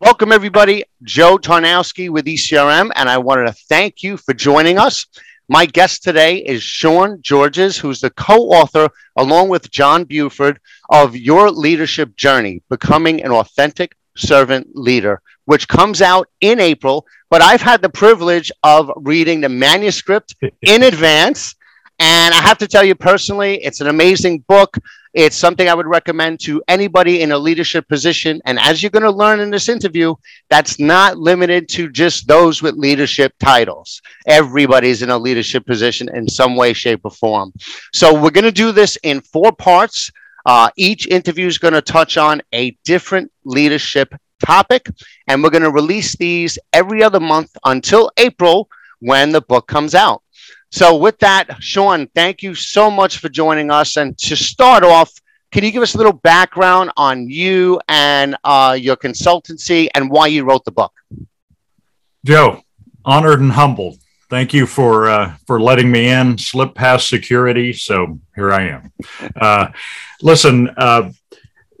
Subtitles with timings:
[0.00, 0.84] Welcome, everybody.
[1.02, 5.06] Joe Tarnowski with ECRM, and I wanted to thank you for joining us.
[5.48, 11.16] My guest today is Sean Georges, who's the co author, along with John Buford, of
[11.16, 17.04] Your Leadership Journey Becoming an Authentic Servant Leader, which comes out in April.
[17.28, 21.56] But I've had the privilege of reading the manuscript in advance.
[21.98, 24.76] And I have to tell you personally, it's an amazing book.
[25.14, 28.40] It's something I would recommend to anybody in a leadership position.
[28.44, 30.14] And as you're going to learn in this interview,
[30.48, 34.00] that's not limited to just those with leadership titles.
[34.26, 37.52] Everybody's in a leadership position in some way, shape, or form.
[37.92, 40.12] So we're going to do this in four parts.
[40.46, 44.88] Uh, each interview is going to touch on a different leadership topic,
[45.26, 48.68] and we're going to release these every other month until April
[49.00, 50.22] when the book comes out.
[50.70, 53.96] So, with that, Sean, thank you so much for joining us.
[53.96, 55.12] And to start off,
[55.50, 60.26] can you give us a little background on you and uh, your consultancy and why
[60.26, 60.92] you wrote the book?
[62.24, 62.62] Joe,
[63.04, 63.98] honored and humbled.
[64.28, 66.36] Thank you for uh, for letting me in.
[66.36, 68.92] Slip past security, so here I am.
[69.34, 69.68] Uh,
[70.20, 71.10] listen, uh,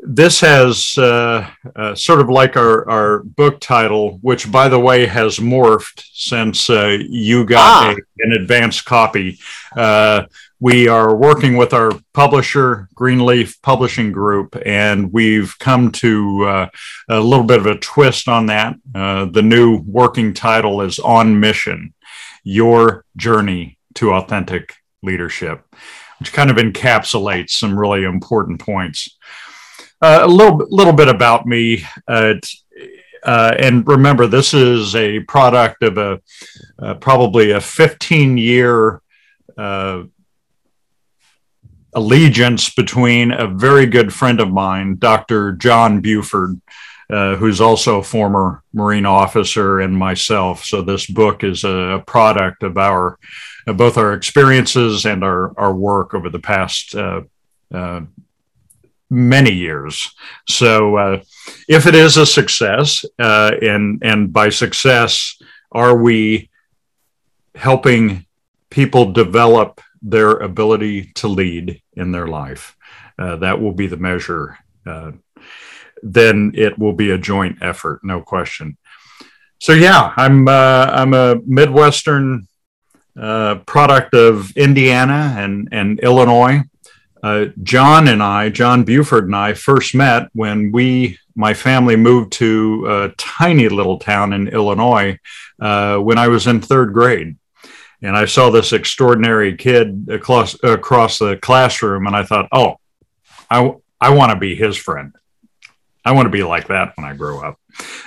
[0.08, 5.04] this has uh, uh, sort of like our, our book title, which, by the way,
[5.04, 7.90] has morphed since uh, you got ah.
[7.90, 9.38] a, an advanced copy.
[9.76, 10.22] Uh,
[10.60, 16.68] we are working with our publisher, Greenleaf Publishing Group, and we've come to uh,
[17.10, 18.76] a little bit of a twist on that.
[18.94, 21.92] Uh, the new working title is On Mission
[22.44, 24.72] Your Journey to Authentic
[25.02, 25.62] Leadership,
[26.18, 29.17] which kind of encapsulates some really important points.
[30.00, 31.84] Uh, a little little bit about me.
[32.06, 32.34] Uh,
[33.24, 36.20] uh, and remember, this is a product of a
[36.78, 39.02] uh, probably a 15 year
[39.56, 40.04] uh,
[41.94, 45.52] allegiance between a very good friend of mine, Dr.
[45.52, 46.60] John Buford,
[47.10, 50.62] uh, who's also a former Marine officer, and myself.
[50.64, 53.18] So this book is a, product of our
[53.66, 56.94] both our experiences and our our work over the past
[59.10, 60.14] many years.
[60.46, 61.22] So, uh,
[61.68, 65.40] if it is a success, uh, and and by success,
[65.72, 66.50] are we
[67.54, 68.26] helping
[68.70, 72.76] people develop their ability to lead in their life?
[73.18, 74.58] Uh, that will be the measure.
[74.86, 75.12] Uh,
[76.02, 78.76] then it will be a joint effort, no question.
[79.58, 82.46] So yeah, I'm uh, I'm a Midwestern
[83.20, 86.62] uh, product of Indiana and and Illinois.
[87.22, 92.32] Uh, John and I, John Buford and I, first met when we, my family, moved
[92.34, 95.18] to a tiny little town in Illinois
[95.60, 97.36] uh, when I was in third grade.
[98.00, 102.76] And I saw this extraordinary kid across, across the classroom, and I thought, oh,
[103.50, 105.14] I, I want to be his friend.
[106.04, 107.58] I want to be like that when I grow up.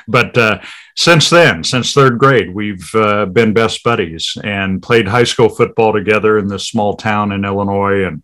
[0.07, 0.61] But uh,
[0.95, 5.93] since then, since third grade, we've uh, been best buddies and played high school football
[5.93, 8.23] together in this small town in Illinois and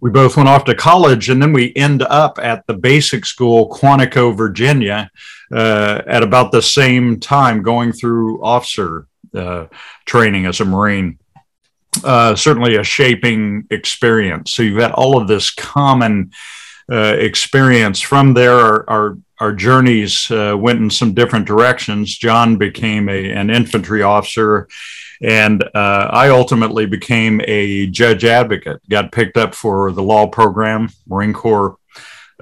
[0.00, 3.68] we both went off to college and then we end up at the basic school
[3.68, 5.10] quantico virginia
[5.52, 9.66] uh, at about the same time going through officer uh,
[10.04, 11.18] training as a marine.
[12.04, 14.52] Uh, certainly a shaping experience.
[14.52, 16.30] So you've got all of this common
[16.90, 23.08] experience from there our, our, our journeys uh, went in some different directions john became
[23.08, 24.68] a, an infantry officer
[25.20, 30.90] and uh, I ultimately became a judge advocate, got picked up for the law program.
[31.08, 31.76] Marine Corps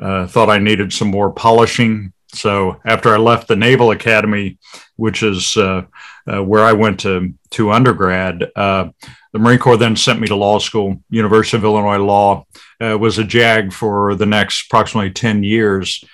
[0.00, 2.12] uh, thought I needed some more polishing.
[2.34, 4.58] So after I left the Naval Academy,
[4.96, 5.82] which is uh,
[6.30, 8.88] uh where I went to, to undergrad, uh,
[9.32, 12.46] the Marine Corps then sent me to law school, University of Illinois Law,
[12.80, 16.04] uh, was a JAG for the next approximately 10 years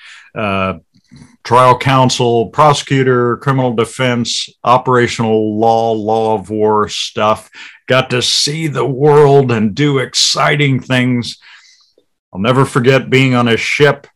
[1.44, 7.50] trial counsel, prosecutor, criminal defense, operational law, law of war stuff.
[7.86, 11.38] Got to see the world and do exciting things.
[12.32, 14.06] I'll never forget being on a ship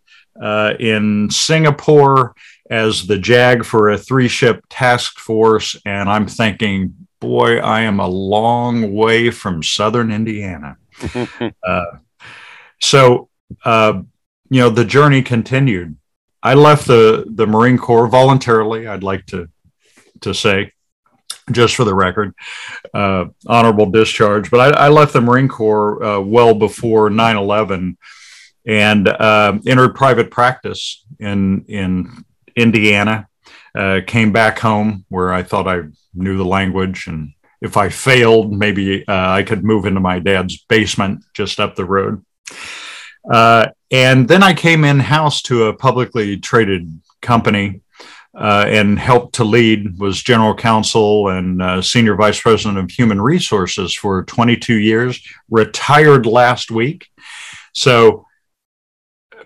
[0.40, 2.34] uh, in Singapore
[2.70, 5.76] as the JAG for a three ship task force.
[5.84, 10.76] And I'm thinking, boy, I am a long way from Southern Indiana.
[11.66, 11.84] uh,
[12.80, 13.28] so,
[13.64, 14.02] uh,
[14.50, 15.96] you know, the journey continued
[16.46, 18.86] I left the the Marine Corps voluntarily.
[18.86, 19.48] I'd like to
[20.20, 20.72] to say,
[21.50, 22.34] just for the record,
[22.94, 24.48] uh, honorable discharge.
[24.48, 27.96] But I, I, left the Marine Corps uh, well before 9/11
[28.66, 32.24] and uh, entered private practice in in
[32.56, 33.28] Indiana.
[33.74, 35.82] Uh, came back home where I thought I
[36.14, 40.56] knew the language, and if I failed, maybe uh, I could move into my dad's
[40.64, 42.24] basement just up the road.
[43.30, 47.82] Uh, and then I came in house to a publicly traded company
[48.36, 53.20] uh, and helped to lead was general counsel and uh, senior vice president of human
[53.20, 55.20] resources for 22 years
[55.50, 57.08] retired last week
[57.72, 58.25] so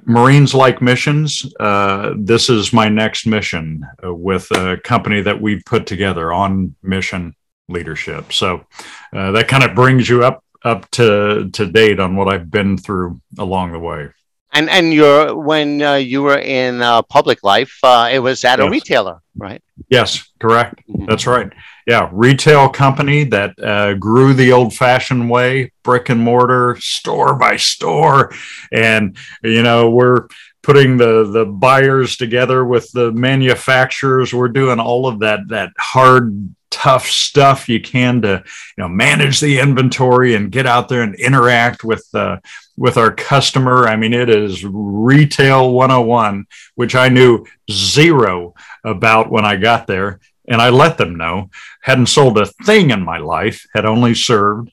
[0.07, 5.65] marines like missions uh, this is my next mission uh, with a company that we've
[5.65, 7.35] put together on mission
[7.71, 8.33] leadership.
[8.33, 8.67] So
[9.13, 12.77] uh, that kind of brings you up up to to date on what i've been
[12.77, 14.11] through along the way
[14.53, 18.59] and and you're when uh, you were in uh, public life, uh, it was at
[18.59, 18.67] yes.
[18.67, 19.63] a retailer, right?
[19.89, 20.81] Yes, correct.
[20.89, 21.07] Mm-hmm.
[21.07, 21.53] That's right.
[21.87, 28.33] Yeah, retail company that uh, grew the old-fashioned way, brick and mortar, store by store,
[28.73, 30.29] and you know we're
[30.63, 34.35] putting the the buyers together with the manufacturers.
[34.35, 38.43] We're doing all of that that hard tough stuff you can to
[38.77, 42.39] you know manage the inventory and get out there and interact with uh,
[42.77, 43.87] with our customer.
[43.87, 50.21] I mean it is retail 101 which i knew zero about when i got there
[50.49, 51.51] and i let them know.
[51.83, 54.71] Hadn't sold a thing in my life had only served.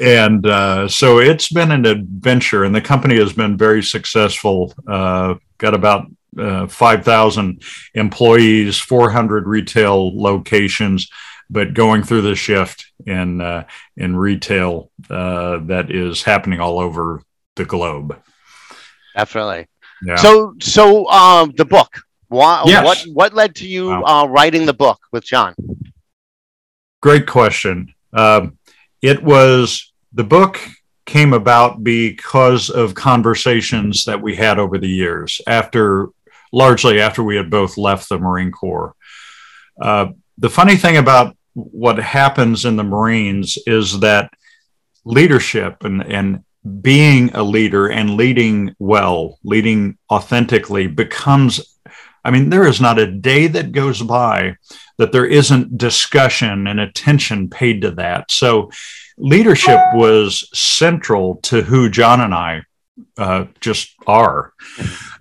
[0.00, 5.34] And uh, so it's been an adventure and the company has been very successful uh,
[5.58, 7.62] got about uh, 5,000
[7.94, 11.08] employees, 400 retail locations,
[11.48, 13.64] but going through the shift in uh,
[13.96, 17.22] in retail uh, that is happening all over
[17.54, 18.20] the globe.
[19.14, 19.66] Definitely.
[20.04, 20.16] Yeah.
[20.16, 22.00] So, so um, the book.
[22.28, 22.84] Why, yes.
[22.84, 24.02] What what led to you wow.
[24.02, 25.54] uh, writing the book with John?
[27.00, 27.94] Great question.
[28.12, 28.58] Um,
[29.00, 30.60] it was the book
[31.04, 36.08] came about because of conversations that we had over the years after
[36.56, 38.94] largely after we had both left the Marine Corps.
[39.80, 40.06] Uh,
[40.38, 44.30] the funny thing about what happens in the Marines is that
[45.04, 46.42] leadership and, and
[46.80, 51.78] being a leader and leading well, leading authentically becomes,
[52.24, 54.56] I mean, there is not a day that goes by
[54.96, 58.30] that there isn't discussion and attention paid to that.
[58.30, 58.70] So,
[59.18, 62.62] leadership was central to who John and I
[63.18, 64.54] uh, just are.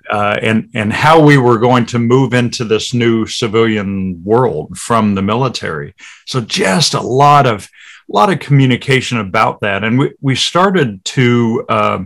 [0.10, 5.16] Uh, and and how we were going to move into this new civilian world from
[5.16, 5.96] the military.
[6.26, 7.70] So just a lot of
[8.10, 11.66] a lot of communication about that, and we we started to.
[11.70, 12.04] Uh,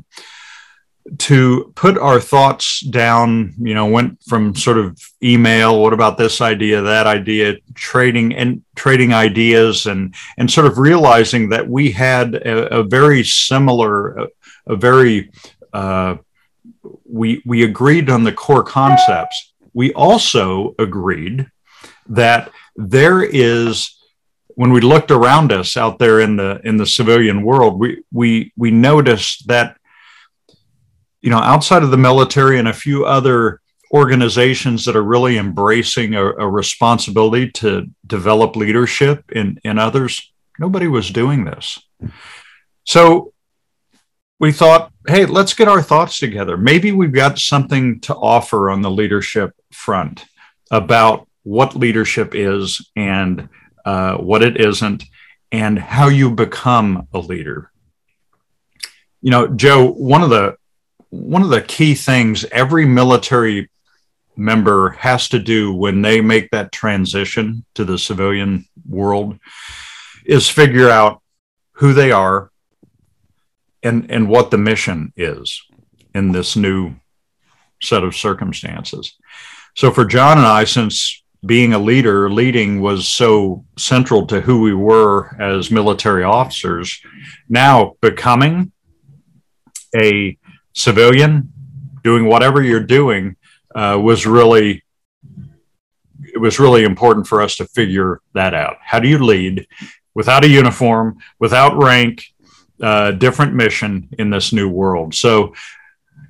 [1.18, 6.40] to put our thoughts down, you know, went from sort of email, what about this
[6.40, 12.36] idea, that idea, trading and trading ideas and and sort of realizing that we had
[12.36, 14.28] a, a very similar, a,
[14.68, 15.32] a very
[15.74, 16.18] uh,
[17.10, 19.54] we we agreed on the core concepts.
[19.74, 21.48] We also agreed
[22.08, 23.96] that there is
[24.56, 28.52] when we looked around us out there in the in the civilian world, we we
[28.58, 29.78] we noticed that
[31.22, 33.62] you know outside of the military and a few other
[33.94, 40.88] organizations that are really embracing a, a responsibility to develop leadership in in others, nobody
[40.88, 41.80] was doing this.
[42.84, 43.34] So
[44.40, 46.56] we thought, hey, let's get our thoughts together.
[46.58, 50.26] Maybe we've got something to offer on the leadership front
[50.72, 53.50] about what leadership is and
[53.86, 55.04] uh, what it isn't,
[55.52, 57.72] and how you become a leader.
[59.22, 60.56] You know, Joe, one of the
[61.10, 63.70] one of the key things every military
[64.38, 69.40] member has to do when they make that transition to the civilian world
[70.26, 71.22] is figure out
[71.74, 72.52] who they are,
[73.84, 75.62] and and what the mission is
[76.14, 76.96] in this new
[77.82, 79.16] set of circumstances.
[79.76, 84.62] So for John and I, since being a leader, leading was so central to who
[84.62, 87.02] we were as military officers,
[87.48, 88.72] now becoming
[89.96, 90.38] a
[90.74, 91.54] civilian,
[92.04, 93.38] doing whatever you're doing,
[93.74, 94.84] uh, was really
[96.34, 98.78] it was really important for us to figure that out.
[98.82, 99.68] How do you lead
[100.14, 102.24] without a uniform, without rank,
[102.82, 105.14] uh, different mission in this new world.
[105.14, 105.54] So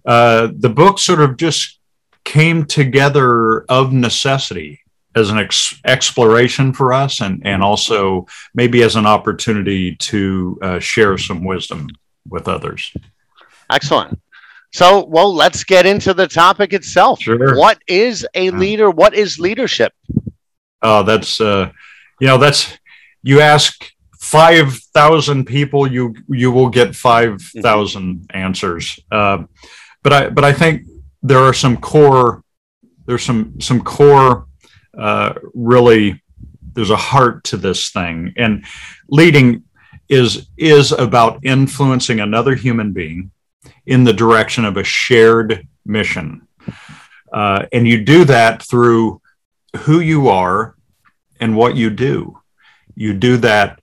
[0.05, 1.79] uh, the book sort of just
[2.23, 4.81] came together of necessity
[5.15, 10.79] as an ex- exploration for us and, and also maybe as an opportunity to uh,
[10.79, 11.87] share some wisdom
[12.29, 12.93] with others.
[13.71, 14.19] Excellent.
[14.71, 17.21] So, well, let's get into the topic itself.
[17.21, 17.57] Sure.
[17.57, 18.91] What is a leader?
[18.91, 19.93] What is leadership?
[20.81, 21.71] Oh, that's, uh,
[22.19, 22.77] you know, that's,
[23.23, 23.83] you ask
[24.29, 28.38] 5,000 people, you you will get 5,000 mm-hmm.
[28.38, 29.00] answers.
[29.12, 29.43] Uh,
[30.03, 30.83] but I but I think
[31.24, 32.43] there are some core
[33.05, 34.45] there's some some core
[34.98, 36.21] uh, really
[36.74, 38.63] there's a heart to this thing and
[39.09, 39.63] leading
[40.07, 43.31] is is about influencing another human being
[43.86, 46.48] in the direction of a shared mission
[47.31, 49.21] Uh, and you do that through
[49.86, 50.75] who you are
[51.39, 52.39] and what you do.
[52.95, 53.78] You do that,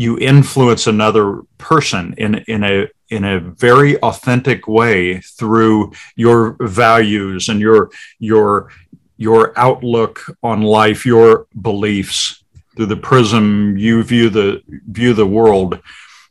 [0.00, 7.50] you influence another person in, in a in a very authentic way through your values
[7.50, 8.70] and your your
[9.18, 12.42] your outlook on life, your beliefs
[12.74, 15.78] through the prism you view the view the world,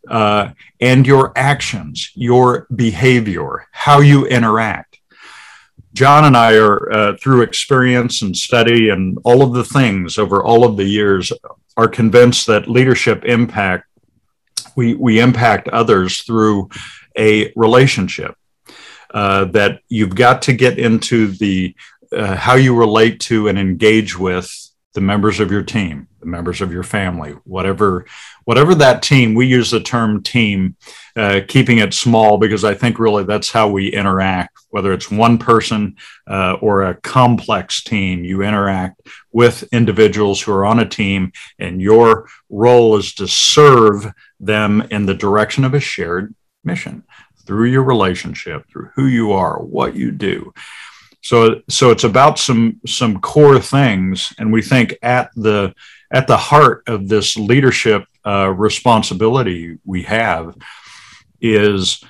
[0.07, 0.49] uh,
[0.81, 4.99] and your actions, your behavior, how you interact.
[5.93, 10.43] John and I are, uh, through experience and study and all of the things over
[10.43, 11.31] all of the years,
[11.79, 13.85] are convinced that leadership impact,
[14.75, 16.69] we, we impact others through
[17.17, 18.35] a relationship.
[19.11, 21.73] Uh, that you've got to get into the
[22.15, 24.47] uh, how you relate to and engage with
[24.93, 28.05] the members of your team, the members of your family, whatever
[28.45, 29.33] whatever that team.
[29.33, 30.75] We use the term team,
[31.15, 34.57] uh, keeping it small because I think really that's how we interact.
[34.69, 35.95] Whether it's one person
[36.27, 41.81] uh, or a complex team, you interact with individuals who are on a team, and
[41.81, 46.33] your role is to serve them in the direction of a shared
[46.63, 47.03] mission
[47.45, 50.53] through your relationship, through who you are, what you do.
[51.21, 55.73] So, so it's about some some core things, and we think at the
[56.11, 60.55] at the heart of this leadership uh, responsibility we have
[61.41, 62.03] is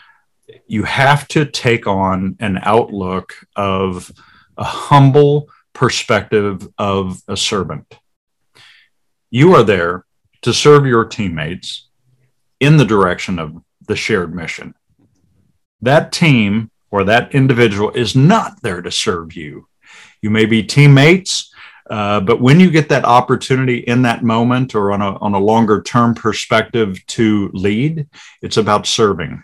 [0.68, 4.12] you have to take on an outlook of
[4.58, 7.98] a humble perspective of a servant.
[9.30, 10.06] You are there
[10.42, 11.88] to serve your teammates
[12.60, 14.74] in the direction of the shared mission.
[15.82, 19.68] That team or that individual is not there to serve you.
[20.22, 21.49] You may be teammates,
[21.90, 25.40] uh, but when you get that opportunity in that moment or on a, on a
[25.40, 28.08] longer term perspective to lead,
[28.42, 29.44] it's about serving.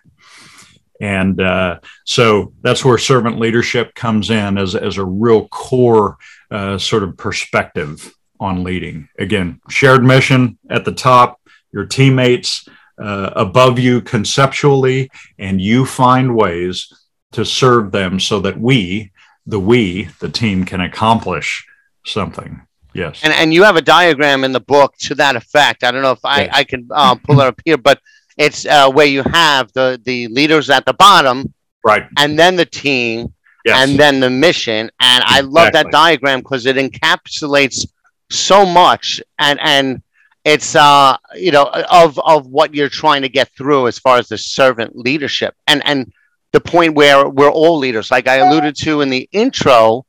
[1.02, 6.18] And uh, so that's where servant leadership comes in as, as a real core
[6.52, 9.10] uh, sort of perspective on leading.
[9.18, 12.68] Again, shared mission at the top, your teammates
[13.02, 16.94] uh, above you conceptually, and you find ways
[17.34, 19.12] to serve them so that we,
[19.46, 21.68] the we, the team, can accomplish
[22.06, 22.62] something.
[22.94, 23.20] Yes.
[23.24, 25.84] And and you have a diagram in the book to that effect.
[25.84, 26.50] I don't know if I.
[26.52, 28.00] I can uh, pull it up here, but
[28.38, 32.66] it's uh, where you have the the leaders at the bottom, right, and then the
[32.66, 33.34] team,
[33.66, 33.78] yes.
[33.78, 34.90] and then the mission.
[35.02, 35.38] And exactly.
[35.38, 37.86] I love that diagram because it encapsulates
[38.30, 40.02] so much, and and
[40.46, 44.30] it's uh you know of of what you're trying to get through as far as
[44.30, 46.14] the servant leadership, and and
[46.54, 48.10] the point where we're all leaders.
[48.10, 50.05] Like I alluded to in the intro,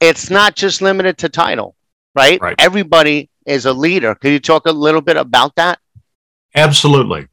[0.00, 1.74] it's not just limited to title,
[2.14, 2.40] right?
[2.40, 2.56] right.
[2.58, 4.14] Everybody is a leader.
[4.14, 5.78] Could you talk a little bit about that?
[6.54, 7.28] Absolutely.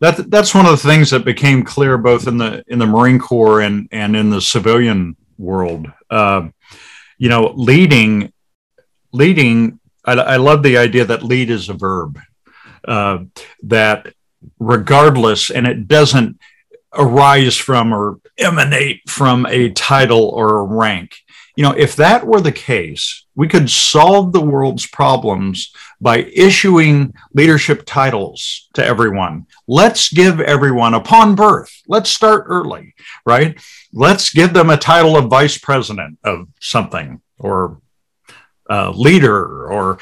[0.00, 3.18] That, that's one of the things that became clear both in the in the Marine
[3.18, 5.90] Corps and and in the civilian world.
[6.10, 6.48] Uh,
[7.16, 8.32] you know, leading
[9.12, 9.78] leading.
[10.04, 12.20] I, I, love the idea that lead is a verb.
[12.86, 13.24] Uh,
[13.62, 14.12] that
[14.58, 16.38] regardless, and it doesn't
[16.92, 21.16] arise from or emanate from a title or a rank.
[21.56, 27.14] You know, if that were the case, we could solve the world's problems by issuing
[27.32, 29.46] leadership titles to everyone.
[29.68, 32.94] Let's give everyone upon birth, let's start early,
[33.24, 33.60] right?
[33.92, 37.80] Let's give them a title of vice president of something or
[38.68, 39.98] uh, leader or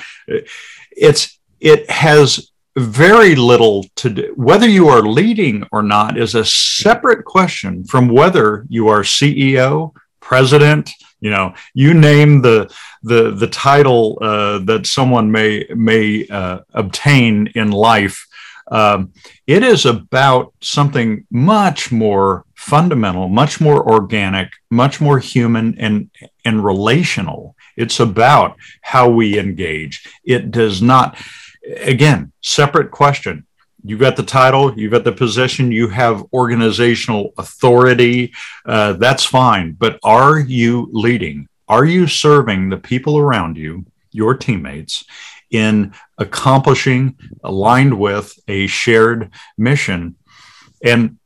[0.91, 4.33] it's it has very little to do.
[4.37, 9.93] Whether you are leading or not is a separate question from whether you are CEO,
[10.21, 10.91] president.
[11.23, 17.47] You know, you name the the the title uh, that someone may may uh, obtain
[17.55, 18.27] in life.
[18.71, 19.13] Um,
[19.47, 26.11] it is about something much more fundamental, much more organic, much more human and
[26.45, 27.55] and relational.
[27.77, 30.05] It's about how we engage.
[30.25, 31.17] It does not
[31.83, 33.47] again, separate question.
[33.85, 38.33] You got the title, you've got the position, you have organizational authority.
[38.65, 39.73] Uh, that's fine.
[39.73, 41.49] But are you leading?
[41.69, 45.05] Are you serving the people around you, your teammates,
[45.51, 50.17] in accomplishing, aligned with a shared mission?
[50.85, 51.19] And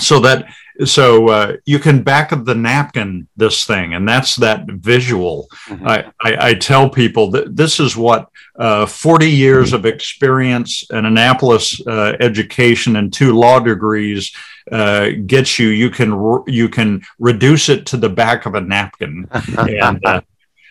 [0.00, 0.46] so that
[0.84, 5.48] so uh, you can back of the napkin this thing and that's that visual.
[5.68, 5.86] Mm-hmm.
[5.86, 8.28] I, I, I, tell people that this is what
[8.58, 14.34] uh, 40 years of experience an annapolis uh, education and two law degrees
[14.72, 15.68] uh, gets you.
[15.68, 19.28] You can you can reduce it to the back of a napkin.
[19.58, 20.20] And uh,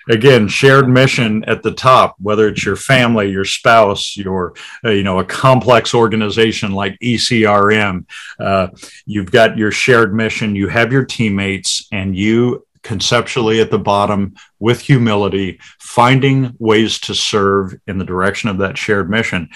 [0.09, 4.53] again shared mission at the top whether it's your family your spouse your
[4.85, 8.05] uh, you know a complex organization like ecrm
[8.39, 8.67] uh,
[9.05, 14.35] you've got your shared mission you have your teammates and you conceptually at the bottom
[14.59, 19.49] with humility, finding ways to serve in the direction of that shared mission.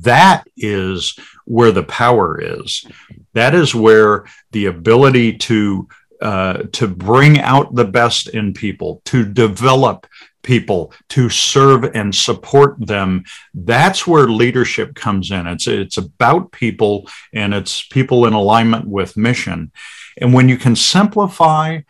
[0.00, 2.84] That is where the power is.
[3.34, 5.88] That is where the ability to
[6.22, 10.06] uh, to bring out the best in people, to develop
[10.42, 13.24] people, to serve and support them.
[13.54, 15.46] That's where leadership comes in.
[15.46, 19.72] It's it's about people and it's people in alignment with mission.
[20.20, 21.80] And when you can simplify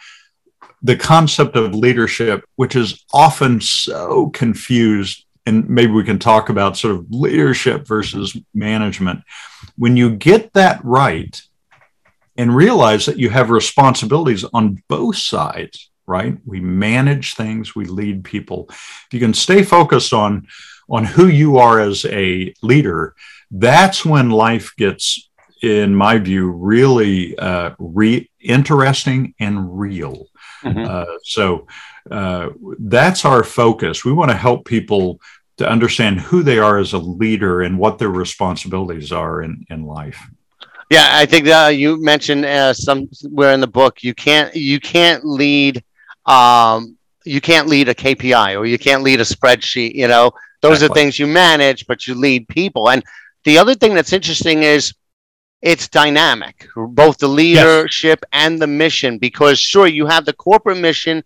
[0.83, 6.77] the concept of leadership, which is often so confused, and maybe we can talk about
[6.77, 9.23] sort of leadership versus management.
[9.77, 11.41] When you get that right
[12.43, 16.37] and realize that you have responsibilities on both sides, right?
[16.45, 18.67] We manage things, we lead people.
[18.69, 20.49] If you can stay focused on
[20.89, 23.15] on who you are as a leader,
[23.51, 25.29] that's when life gets
[25.63, 30.27] in my view, really uh, re- interesting and real.
[30.65, 30.85] Mm-hmm.
[30.85, 31.69] Uh, so
[32.11, 32.49] uh,
[32.81, 34.05] that's our focus.
[34.05, 35.21] We want to help people
[35.59, 39.85] to understand who they are as a leader and what their responsibilities are in, in
[39.85, 40.19] life.
[40.93, 45.25] Yeah, I think that you mentioned uh, somewhere in the book you can't you can't
[45.25, 45.83] lead
[46.27, 49.95] um, you can't lead a KPI or you can't lead a spreadsheet.
[49.95, 50.87] You know, those exactly.
[50.93, 52.91] are things you manage, but you lead people.
[52.91, 53.03] And
[53.45, 54.93] the other thing that's interesting is
[55.63, 58.29] it's dynamic, both the leadership yes.
[58.45, 61.25] and the mission, because sure, you have the corporate mission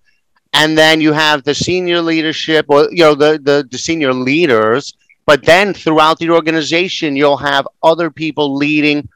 [0.53, 4.95] and then you have the senior leadership or, you know, the, the, the senior leaders,
[5.27, 9.09] but then throughout the organization, you'll have other people leading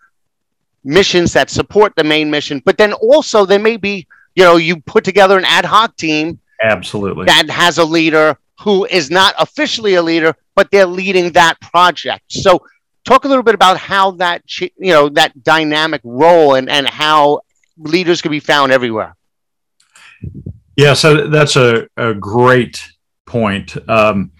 [0.84, 4.80] missions that support the main mission, but then also there may be, you know, you
[4.80, 6.38] put together an ad hoc team.
[6.62, 7.26] Absolutely.
[7.26, 12.24] That has a leader who is not officially a leader, but they're leading that project.
[12.28, 12.62] So
[13.04, 17.40] talk a little bit about how that you know that dynamic role and and how
[17.78, 19.16] leaders can be found everywhere
[20.76, 22.86] yeah so that's a, a great
[23.26, 24.32] point um,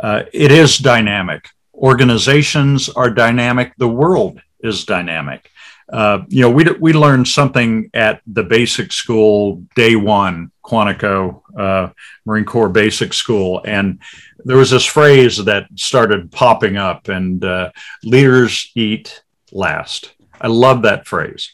[0.00, 5.50] uh, it is dynamic organizations are dynamic the world is dynamic
[5.92, 11.88] uh, you know we, we learned something at the basic school day one quantico uh,
[12.26, 13.98] marine corps basic school and
[14.44, 17.70] there was this phrase that started popping up, and uh,
[18.04, 19.22] leaders eat
[19.52, 20.14] last.
[20.40, 21.52] I love that phrase.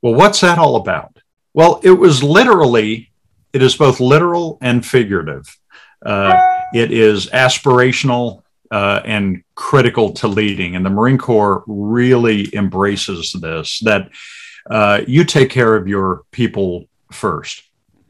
[0.00, 1.18] Well, what's that all about?
[1.52, 3.10] Well, it was literally,
[3.52, 5.44] it is both literal and figurative.
[6.04, 6.40] Uh,
[6.72, 8.42] it is aspirational
[8.74, 10.74] uh, and critical to leading.
[10.74, 14.10] And the Marine Corps really embraces this that
[14.68, 17.62] uh, you take care of your people first.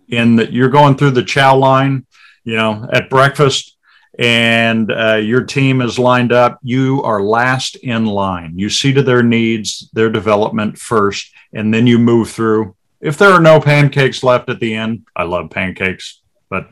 [0.09, 2.07] In that you're going through the chow line,
[2.44, 3.77] you know, at breakfast,
[4.18, 8.59] and uh, your team is lined up, you are last in line.
[8.59, 12.74] You see to their needs, their development first, and then you move through.
[13.03, 16.70] If there are no pancakes left at the end, I love pancakes, but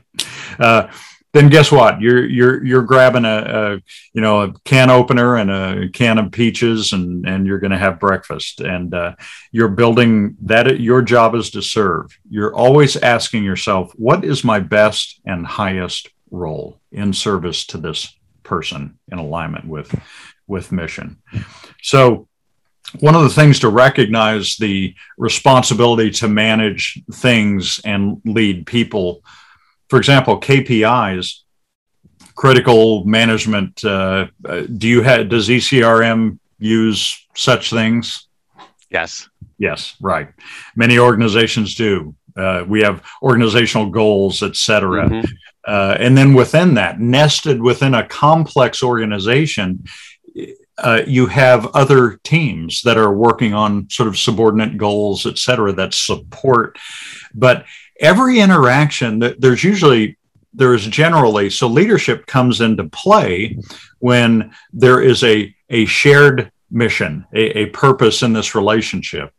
[0.59, 0.89] uh,
[1.33, 2.01] then guess what?
[2.01, 6.33] You're you're you're grabbing a, a, you know a can opener and a can of
[6.33, 8.61] peaches, and and you're going to have breakfast.
[8.61, 9.15] And uh,
[9.51, 10.81] you're building that.
[10.81, 12.17] Your job is to serve.
[12.29, 18.15] You're always asking yourself, what is my best and highest role in service to this
[18.43, 19.95] person in alignment with
[20.49, 21.19] with mission
[21.83, 22.27] so
[23.01, 29.23] one of the things to recognize the responsibility to manage things and lead people
[29.93, 31.41] for example kpis
[32.35, 34.27] critical management uh,
[34.81, 38.29] do you have does ecrm use such things?
[38.91, 39.29] Yes.
[39.59, 40.29] Yes right.
[40.77, 42.15] Many organizations do.
[42.35, 45.09] Uh, we have organizational goals et cetera.
[45.11, 45.27] Mm-hmm.
[45.67, 49.85] Uh, and then within that, nested within a complex organization,
[50.79, 55.71] uh, you have other teams that are working on sort of subordinate goals, et cetera,
[55.73, 56.79] that support.
[57.35, 57.67] But
[58.03, 60.19] every interaction, that there's usually
[60.53, 63.59] there's generally so leadership comes into play
[64.01, 69.33] when there is a a shared mission, a, a purpose in this relationship.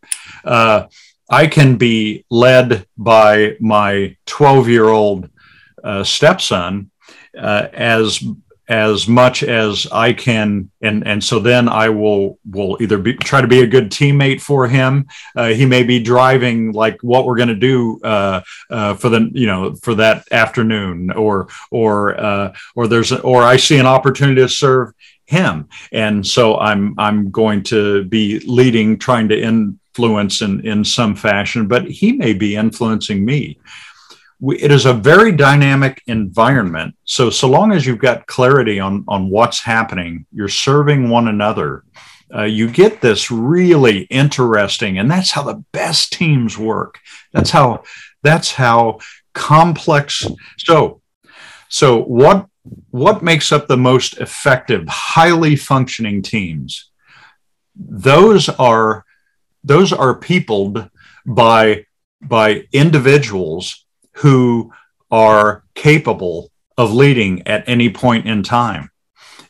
[0.43, 0.88] Uh,
[1.30, 5.30] I can be led by my 12 year old
[5.84, 6.91] uh, stepson
[7.38, 8.23] uh, as
[8.67, 13.41] as much as I can, and and so then I will will either be, try
[13.41, 15.08] to be a good teammate for him.
[15.36, 19.30] Uh, he may be driving like what we're going to do uh, uh, for the
[19.34, 23.86] you know for that afternoon, or or uh, or there's a, or I see an
[23.86, 24.93] opportunity to serve
[25.26, 31.15] him, and so I'm I'm going to be leading, trying to influence in in some
[31.15, 33.58] fashion, but he may be influencing me
[34.43, 36.91] we, it is a very dynamic environment.
[37.06, 41.71] So, so long as you've got clarity on, on what's happening, you're serving one another,
[42.36, 46.99] uh, you get this really interesting, and that's how the best teams work.
[47.32, 47.84] That's how
[48.23, 48.99] That's how
[49.34, 50.25] complex.
[50.58, 51.01] So,
[51.69, 52.47] so what
[52.91, 56.89] what makes up the most effective, highly functioning teams?
[57.75, 59.06] Those are
[59.63, 60.89] those are peopled
[61.25, 61.86] by
[62.21, 64.71] by individuals who
[65.12, 68.89] are capable of leading at any point in time.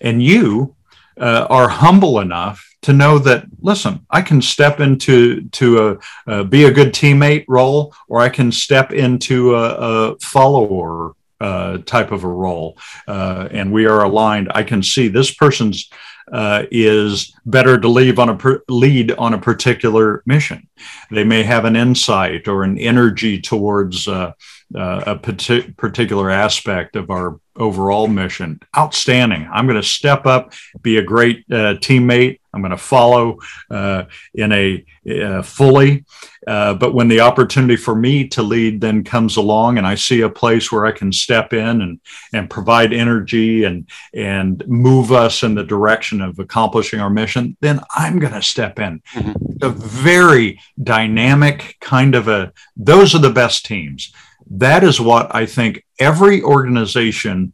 [0.01, 0.75] And you
[1.19, 6.65] uh, are humble enough to know that listen i can step into to a, be
[6.65, 9.69] a good teammate role or i can step into a,
[10.11, 15.07] a follower uh, type of a role uh, and we are aligned i can see
[15.07, 15.89] this person's
[16.31, 20.67] uh, is better to leave on a per- lead on a particular mission.
[21.11, 24.33] They may have an insight or an energy towards uh,
[24.75, 28.59] uh, a partic- particular aspect of our overall mission.
[28.77, 29.47] Outstanding.
[29.51, 32.39] I'm going to step up, be a great uh, teammate.
[32.53, 33.39] I'm going to follow
[33.69, 36.05] uh, in a uh, fully.
[36.45, 40.21] Uh, but when the opportunity for me to lead then comes along, and I see
[40.21, 41.99] a place where I can step in and
[42.33, 47.79] and provide energy and and move us in the direction of accomplishing our mission, then
[47.95, 49.01] I'm going to step in.
[49.13, 49.31] Mm-hmm.
[49.61, 52.53] A very dynamic kind of a.
[52.75, 54.13] Those are the best teams
[54.49, 57.53] that is what I think every organization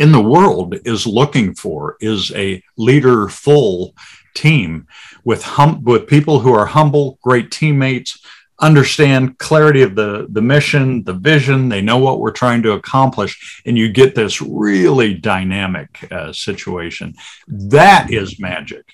[0.00, 3.94] in the world is looking for is a leader full
[4.34, 4.86] team
[5.24, 8.18] with hum- with people who are humble, great teammates,
[8.60, 13.62] understand clarity of the the mission, the vision, they know what we're trying to accomplish
[13.66, 17.14] and you get this really dynamic uh, situation.
[17.46, 18.86] That is magic.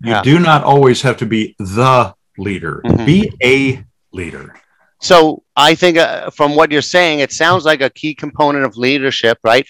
[0.00, 0.22] You yeah.
[0.22, 2.82] do not always have to be the leader.
[2.84, 3.06] Mm-hmm.
[3.06, 4.56] Be a leader.
[5.00, 8.76] So I think uh, from what you're saying, it sounds like a key component of
[8.76, 9.66] leadership, right?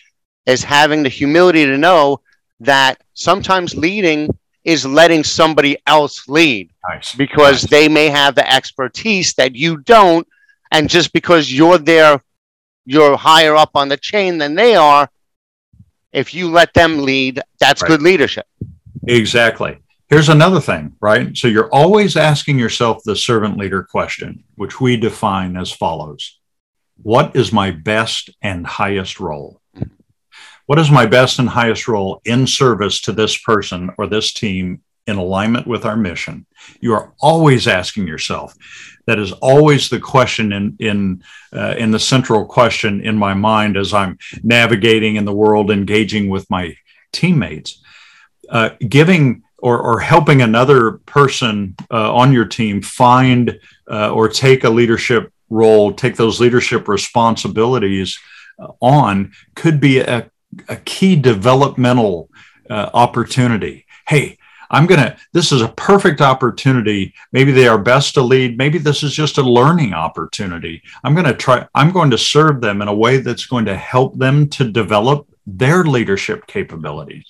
[0.46, 2.20] Is having the humility to know
[2.60, 4.28] that sometimes leading
[4.64, 7.14] is letting somebody else lead nice.
[7.14, 7.70] because nice.
[7.70, 10.26] they may have the expertise that you don't.
[10.70, 12.22] And just because you're there,
[12.84, 15.10] you're higher up on the chain than they are.
[16.12, 17.88] If you let them lead, that's right.
[17.88, 18.46] good leadership.
[19.06, 19.78] Exactly.
[20.08, 21.34] Here's another thing, right?
[21.36, 26.38] So you're always asking yourself the servant leader question, which we define as follows
[27.02, 29.61] What is my best and highest role?
[30.72, 34.80] What is my best and highest role in service to this person or this team
[35.06, 36.46] in alignment with our mission?
[36.80, 38.54] You are always asking yourself.
[39.04, 43.76] That is always the question in in uh, in the central question in my mind
[43.76, 46.74] as I'm navigating in the world, engaging with my
[47.12, 47.82] teammates.
[48.48, 54.64] Uh, giving or, or helping another person uh, on your team find uh, or take
[54.64, 58.18] a leadership role, take those leadership responsibilities
[58.58, 60.30] uh, on could be a,
[60.68, 62.30] a key developmental
[62.70, 63.86] uh, opportunity.
[64.06, 64.38] Hey,
[64.70, 67.12] I'm going to, this is a perfect opportunity.
[67.30, 68.56] Maybe they are best to lead.
[68.56, 70.82] Maybe this is just a learning opportunity.
[71.04, 73.76] I'm going to try, I'm going to serve them in a way that's going to
[73.76, 77.26] help them to develop their leadership capabilities.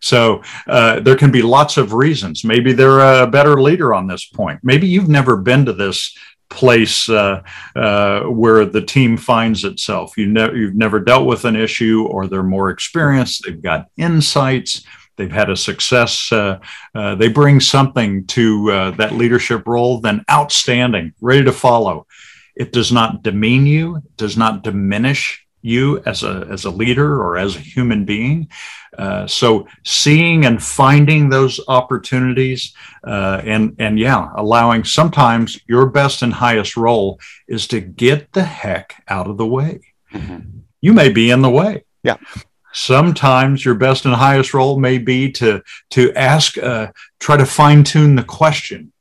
[0.00, 2.44] So uh, there can be lots of reasons.
[2.44, 4.60] Maybe they're a better leader on this point.
[4.62, 6.14] Maybe you've never been to this
[6.48, 7.42] place uh,
[7.74, 10.16] uh, where the team finds itself.
[10.16, 13.44] You you've never dealt with an issue, or they're more experienced.
[13.44, 14.84] They've got insights.
[15.16, 16.30] They've had a success.
[16.30, 16.60] Uh,
[16.94, 20.00] uh, they bring something to uh, that leadership role.
[20.00, 22.06] Then outstanding, ready to follow.
[22.54, 23.96] It does not demean you.
[23.96, 28.48] It does not diminish you as a as a leader or as a human being.
[28.96, 36.22] Uh, so seeing and finding those opportunities, uh, and and yeah, allowing sometimes your best
[36.22, 39.80] and highest role is to get the heck out of the way.
[40.12, 40.60] Mm-hmm.
[40.80, 41.84] You may be in the way.
[42.02, 42.16] Yeah.
[42.72, 47.84] Sometimes your best and highest role may be to to ask, uh, try to fine
[47.84, 48.92] tune the question,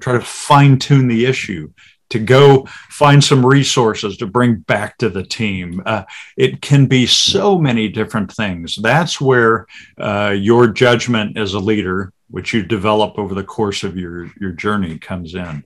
[0.00, 1.70] try to fine tune the issue,
[2.10, 5.82] to go find some resources to bring back to the team.
[5.84, 6.04] Uh,
[6.36, 8.76] it can be so many different things.
[8.76, 9.66] That's where
[9.98, 14.52] uh, your judgment as a leader, which you develop over the course of your, your
[14.52, 15.64] journey, comes in.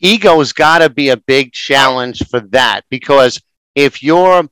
[0.00, 3.40] Ego's got to be a big challenge for that because
[3.74, 4.48] if you're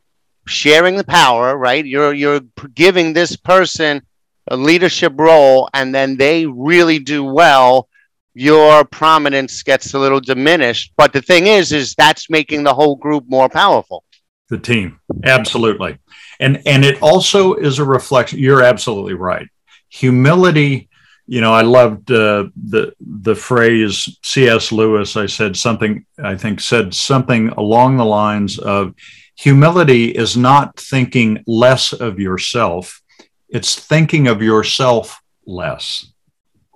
[0.46, 2.40] sharing the power, right, you're you're
[2.74, 4.02] giving this person
[4.48, 7.88] a leadership role, and then they really do well
[8.38, 10.92] your prominence gets a little diminished.
[10.98, 14.04] But the thing is, is that's making the whole group more powerful.
[14.50, 15.98] The team, absolutely,
[16.38, 18.38] and and it also is a reflection.
[18.38, 19.48] You're absolutely right.
[19.88, 20.88] Humility.
[21.26, 24.70] You know, I loved uh, the the phrase C.S.
[24.70, 25.16] Lewis.
[25.16, 26.04] I said something.
[26.22, 28.94] I think said something along the lines of,
[29.36, 33.00] "Humility is not thinking less of yourself;
[33.48, 36.12] it's thinking of yourself less."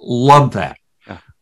[0.02, 0.79] Love that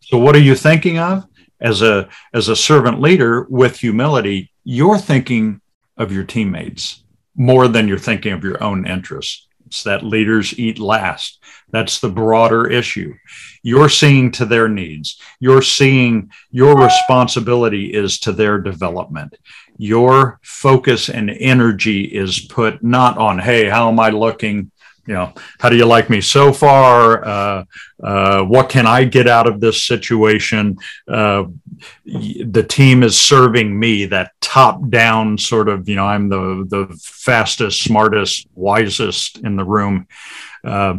[0.08, 1.24] so, what are you thinking of?
[1.60, 5.60] as a as a servant leader with humility, you're thinking
[5.96, 7.02] of your teammates
[7.34, 9.46] more than you're thinking of your own interests.
[9.66, 11.42] It's that leaders eat last.
[11.70, 13.14] That's the broader issue.
[13.62, 15.20] You're seeing to their needs.
[15.40, 19.36] You're seeing your responsibility is to their development.
[19.76, 24.70] Your focus and energy is put not on, hey, how am I looking?
[25.08, 27.24] You know, how do you like me so far?
[27.24, 27.64] Uh,
[28.02, 30.76] uh, what can I get out of this situation?
[31.10, 31.44] Uh,
[32.04, 37.00] the team is serving me that top down sort of, you know, I'm the, the
[37.02, 40.06] fastest, smartest, wisest in the room.
[40.62, 40.98] Uh,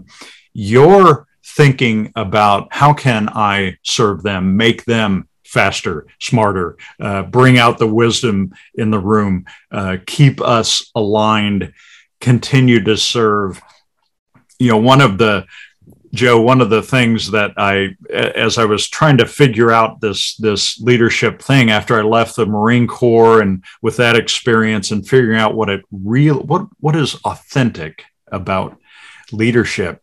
[0.53, 7.77] you're thinking about how can I serve them, make them faster, smarter, uh, bring out
[7.77, 11.73] the wisdom in the room, uh, keep us aligned,
[12.19, 13.61] continue to serve
[14.59, 15.45] you know, one of the
[16.13, 20.35] Joe, one of the things that I, as I was trying to figure out this
[20.37, 25.39] this leadership thing after I left the Marine Corps, and with that experience and figuring
[25.39, 28.77] out what it real what what is authentic about
[29.31, 30.01] leadership,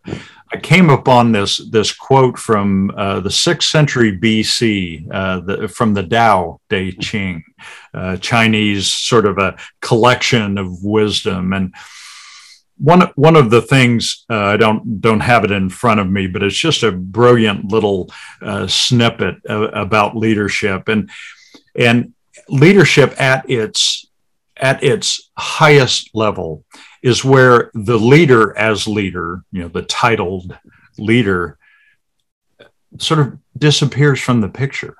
[0.53, 5.93] I came upon this this quote from uh, the sixth century BC, uh, the, from
[5.93, 7.43] the Tao Te Ching,
[7.93, 11.53] uh, Chinese sort of a collection of wisdom.
[11.53, 11.75] And
[12.79, 16.27] one one of the things uh, I don't don't have it in front of me,
[16.27, 18.11] but it's just a brilliant little
[18.43, 21.11] uh, snippet about leadership and
[21.75, 22.13] and
[22.49, 24.07] leadership at its
[24.57, 26.65] at its highest level
[27.03, 30.57] is where the leader as leader, you know, the titled
[30.99, 31.59] leader,
[32.99, 34.97] sort of disappears from the picture.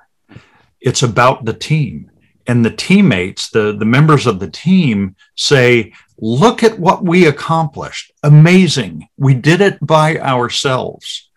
[0.79, 2.11] It's about the team
[2.45, 8.11] and the teammates, the, the members of the team say, look at what we accomplished.
[8.23, 9.07] Amazing.
[9.17, 11.29] We did it by ourselves.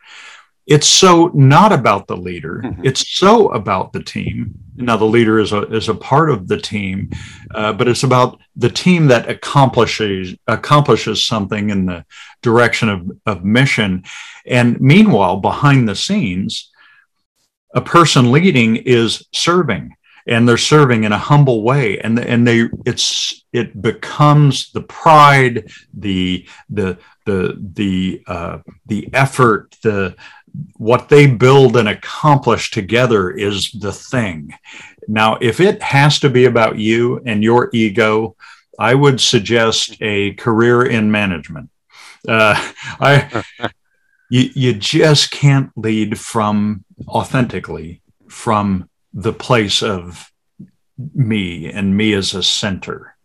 [0.66, 2.62] It's so not about the leader.
[2.64, 2.86] Mm-hmm.
[2.86, 4.54] It's so about the team.
[4.76, 7.10] Now, the leader is a, is a part of the team,
[7.54, 12.04] uh, but it's about the team that accomplishes, accomplishes something in the
[12.40, 14.04] direction of, of mission.
[14.46, 16.70] And meanwhile, behind the scenes,
[17.74, 19.94] a person leading is serving
[20.26, 21.98] and they're serving in a humble way.
[21.98, 29.76] And and they it's it becomes the pride the the the the uh, the effort
[29.82, 30.16] the
[30.76, 34.52] what they build and accomplish together is the thing.
[35.08, 38.36] Now if it has to be about you and your ego
[38.78, 41.70] i would suggest a career in management.
[42.26, 42.54] Uh,
[43.00, 43.44] i
[44.30, 50.30] you, you just can't lead from authentically from the place of
[51.14, 53.16] me and me as a center.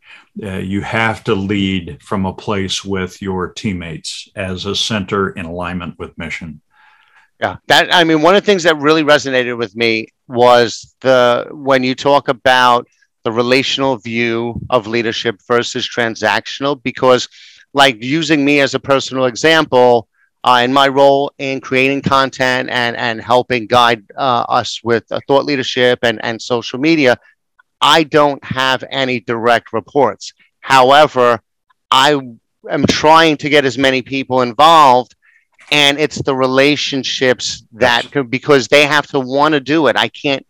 [0.41, 5.45] Uh, you have to lead from a place with your teammates as a center in
[5.45, 6.61] alignment with mission.
[7.39, 11.47] Yeah, that I mean, one of the things that really resonated with me was the
[11.51, 12.87] when you talk about
[13.23, 17.27] the relational view of leadership versus transactional, because
[17.73, 20.07] like using me as a personal example,
[20.45, 25.19] uh, in my role in creating content and, and helping guide uh, us with uh,
[25.27, 27.17] thought leadership and, and social media,
[27.81, 30.33] I don't have any direct reports.
[30.59, 31.41] However,
[31.89, 32.19] I
[32.69, 35.15] am trying to get as many people involved,
[35.71, 39.97] and it's the relationships that because they have to want to do it.
[39.97, 40.45] I can't,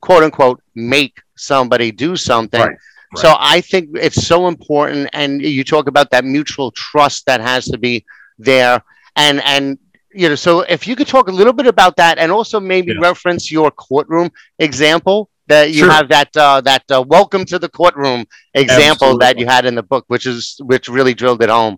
[0.00, 2.60] quote unquote, make somebody do something.
[2.60, 2.70] Right.
[2.70, 3.20] Right.
[3.20, 7.66] So I think it's so important, and you talk about that mutual trust that has
[7.66, 8.06] to be
[8.38, 8.82] there
[9.16, 9.78] and and
[10.12, 12.92] you know so if you could talk a little bit about that and also maybe
[12.92, 12.98] yeah.
[13.00, 15.90] reference your courtroom example that you sure.
[15.90, 19.18] have that uh, that uh, welcome to the courtroom example Absolutely.
[19.24, 21.76] that you had in the book which is which really drilled it home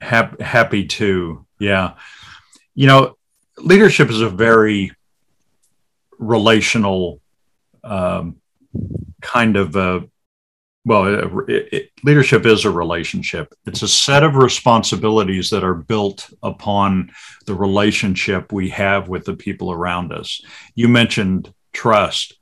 [0.00, 1.94] happy, happy to yeah
[2.74, 3.16] you know
[3.58, 4.92] leadership is a very
[6.18, 7.20] relational
[7.82, 8.36] um,
[9.20, 10.04] kind of a
[10.84, 11.06] well,
[11.48, 13.54] it, it, leadership is a relationship.
[13.66, 17.10] It's a set of responsibilities that are built upon
[17.46, 20.42] the relationship we have with the people around us.
[20.74, 22.34] You mentioned trust.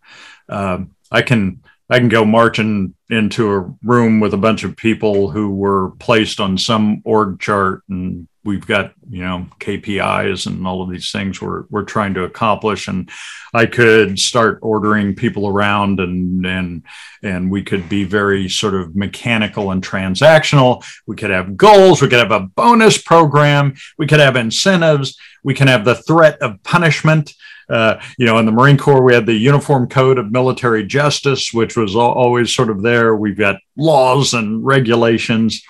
[0.49, 5.31] Um, I can I can go marching into a room with a bunch of people
[5.31, 10.83] who were placed on some org chart and we've got you know KPIs and all
[10.83, 12.89] of these things we're we're trying to accomplish.
[12.89, 13.11] And
[13.55, 16.83] I could start ordering people around and and
[17.23, 20.85] and we could be very sort of mechanical and transactional.
[21.07, 22.03] We could have goals.
[22.03, 23.75] We could have a bonus program.
[23.99, 25.17] We could have incentives.
[25.45, 27.35] We can have the threat of punishment.
[27.69, 31.53] Uh, you know, in the Marine Corps, we had the Uniform Code of Military Justice,
[31.53, 33.17] which was always sort of there.
[33.17, 35.63] We've got laws and regulations.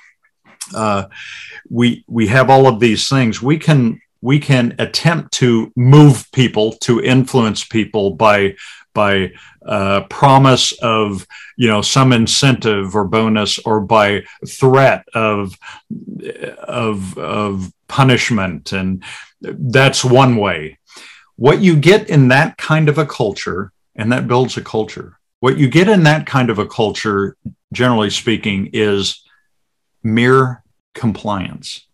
[0.75, 1.07] Uh,
[1.69, 3.43] we we have all of these things.
[3.43, 8.55] We can we can attempt to move people to influence people by
[8.95, 9.33] by
[9.67, 15.59] uh, promise of you know some incentive or bonus or by threat of
[16.59, 18.73] of of punishment.
[18.73, 19.03] And
[19.41, 20.79] that's one way.
[21.37, 25.19] What you get in that kind of a culture and that builds a culture.
[25.41, 27.37] What you get in that kind of a culture
[27.73, 29.23] generally speaking is
[30.03, 30.63] mere
[30.95, 31.87] compliance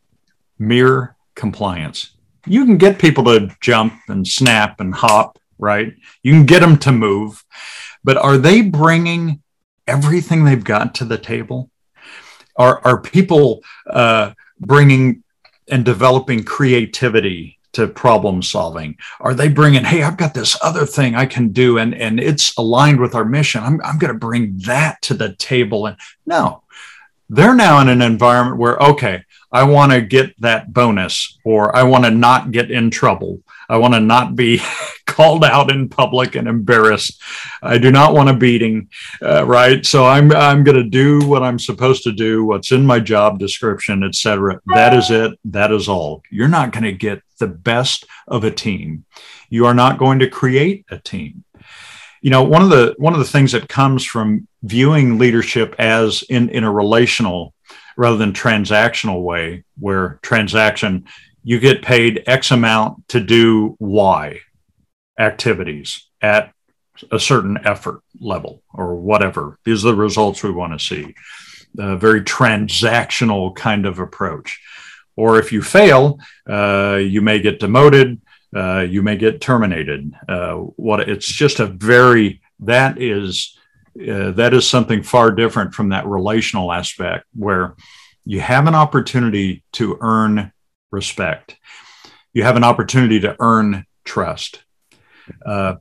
[0.58, 2.12] mere compliance
[2.46, 5.94] you can get people to jump and snap and hop right?
[6.22, 7.44] You can get them to move,
[8.04, 9.42] but are they bringing
[9.86, 11.70] everything they've got to the table?
[12.56, 15.22] Are, are people uh, bringing
[15.68, 18.96] and developing creativity to problem solving?
[19.20, 22.56] Are they bringing, hey, I've got this other thing I can do and, and it's
[22.56, 23.62] aligned with our mission.
[23.62, 25.86] I'm, I'm going to bring that to the table.
[25.86, 26.62] And no,
[27.28, 31.82] they're now in an environment where, okay, I want to get that bonus or I
[31.82, 33.42] want to not get in trouble.
[33.68, 34.60] I want to not be
[35.06, 37.20] called out in public and embarrassed.
[37.62, 38.88] I do not want a beating,
[39.22, 39.84] uh, right?
[39.84, 43.38] So I'm I'm going to do what I'm supposed to do, what's in my job
[43.38, 44.60] description, etc.
[44.74, 45.38] That is it.
[45.46, 46.22] That is all.
[46.30, 49.04] You're not going to get the best of a team.
[49.50, 51.44] You are not going to create a team.
[52.20, 56.22] You know, one of the one of the things that comes from viewing leadership as
[56.28, 57.54] in in a relational
[57.96, 61.06] rather than transactional way, where transaction
[61.42, 64.40] you get paid X amount to do Y
[65.18, 66.52] activities at
[67.10, 69.58] a certain effort level or whatever.
[69.64, 71.14] These are the results we want to see.
[71.78, 74.60] A very transactional kind of approach.
[75.16, 78.20] Or if you fail, uh, you may get demoted,
[78.54, 80.12] uh, you may get terminated.
[80.28, 83.56] Uh, what it's just a very that is
[84.00, 87.74] uh, that is something far different from that relational aspect where
[88.24, 90.52] you have an opportunity to earn
[90.90, 91.56] respect.
[92.32, 94.62] You have an opportunity to earn trust.
[95.44, 95.76] Uh,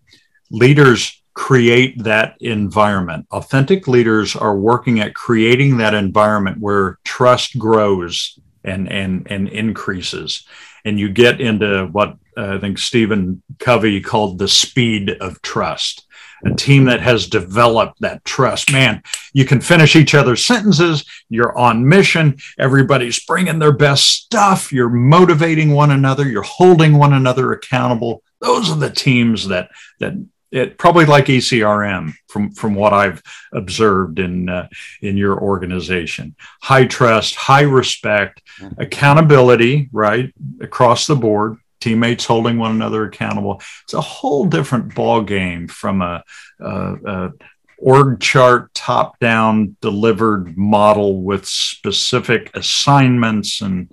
[0.50, 3.28] leaders create that environment.
[3.32, 10.48] Authentic leaders are working at creating that environment where trust grows and and and increases,
[10.88, 16.08] and you get into what uh, I think Stephen Covey called the speed of trust
[16.46, 18.72] a team that has developed that trust.
[18.72, 19.02] Man,
[19.34, 21.04] you can finish each other's sentences.
[21.30, 22.38] You're on mission.
[22.60, 24.72] Everybody's bringing their best stuff.
[24.72, 26.28] You're motivating one another.
[26.28, 28.24] You're holding one another accountable.
[28.40, 29.70] Those are the teams that
[30.00, 30.14] that
[30.52, 33.22] it probably like ECRM from from what I've
[33.54, 34.68] observed in uh,
[35.02, 36.36] in your organization.
[36.62, 38.42] High trust, high respect,
[38.78, 43.62] accountability, right across the board teammates holding one another accountable.
[43.84, 46.24] It's a whole different ball game from a,
[46.60, 47.32] a, a
[47.78, 53.92] org chart top down delivered model with specific assignments and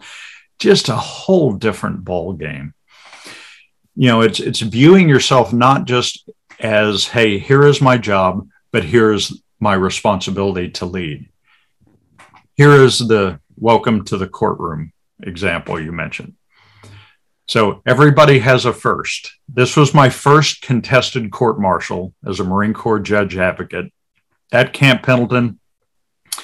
[0.59, 2.75] just a whole different ball game.
[3.97, 6.29] You know, it's it's viewing yourself not just
[6.64, 11.29] as, hey, here is my job, but here's my responsibility to lead.
[12.57, 16.35] Here is the welcome to the courtroom example you mentioned
[17.46, 19.33] so everybody has a first.
[19.48, 23.92] This was my first contested court martial as a Marine Corps judge advocate
[24.53, 25.59] at Camp Pendleton.
[26.27, 26.42] It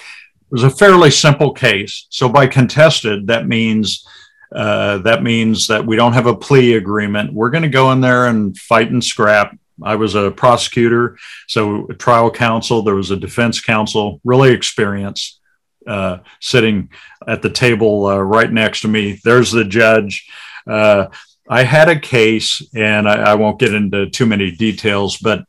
[0.50, 2.06] was a fairly simple case.
[2.10, 4.06] So by contested, that means
[4.54, 7.32] uh, that means that we don't have a plea agreement.
[7.32, 9.56] We're going to go in there and fight and scrap.
[9.82, 12.82] I was a prosecutor, so trial counsel.
[12.82, 15.40] There was a defense counsel, really experienced,
[15.86, 16.90] uh, sitting
[17.26, 19.20] at the table uh, right next to me.
[19.24, 20.28] There's the judge.
[20.66, 21.06] Uh,
[21.48, 25.44] I had a case, and I, I, won't get into too many details, but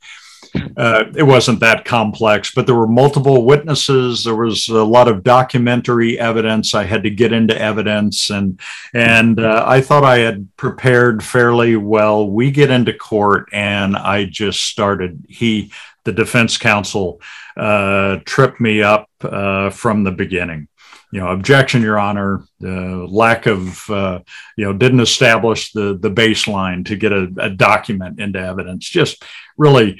[0.78, 2.54] uh, it wasn't that complex.
[2.54, 4.24] But there were multiple witnesses.
[4.24, 6.76] There was a lot of documentary evidence.
[6.76, 8.60] I had to get into evidence, and
[8.94, 12.30] and uh, I thought I had prepared fairly well.
[12.30, 15.26] We get into court, and I just started.
[15.30, 15.72] He,
[16.04, 17.22] the defense counsel,
[17.56, 20.68] uh, tripped me up uh, from the beginning
[21.12, 24.20] you know, objection, Your Honor, uh, lack of, uh,
[24.56, 28.90] you know, didn't establish the the baseline to get a, a document into evidence.
[28.90, 29.24] Just
[29.58, 30.00] really,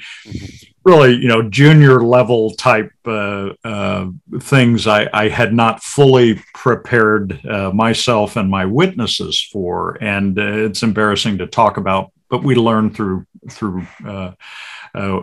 [0.84, 4.06] really, you know, junior level type uh, uh
[4.40, 10.42] things I, I had not fully prepared uh, myself and my witnesses for, and uh,
[10.42, 13.86] it's embarrassing to talk about, but we learn through through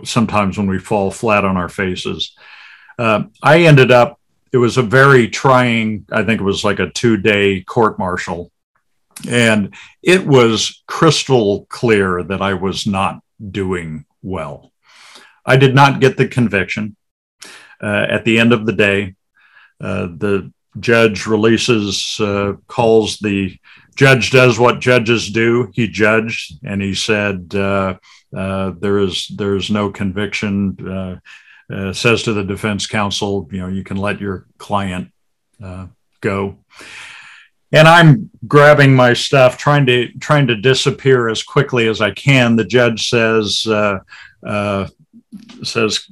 [0.03, 2.35] sometimes when we fall flat on our faces.
[2.99, 4.18] I ended up
[4.51, 8.51] it was a very trying, I think it was like a two day court martial.
[9.27, 13.21] And it was crystal clear that I was not
[13.51, 14.71] doing well.
[15.45, 16.95] I did not get the conviction.
[17.81, 19.15] Uh, at the end of the day,
[19.81, 23.57] uh, the judge releases, uh, calls the
[23.95, 25.69] judge does what judges do.
[25.73, 27.97] He judged, and he said, uh,
[28.35, 31.21] uh, "There is there is no conviction."
[31.71, 35.11] Uh, uh, says to the defense counsel, "You know, you can let your client
[35.63, 35.87] uh,
[36.21, 36.57] go."
[37.71, 42.55] And I'm grabbing my stuff, trying to trying to disappear as quickly as I can.
[42.55, 43.67] The judge says
[45.63, 46.09] says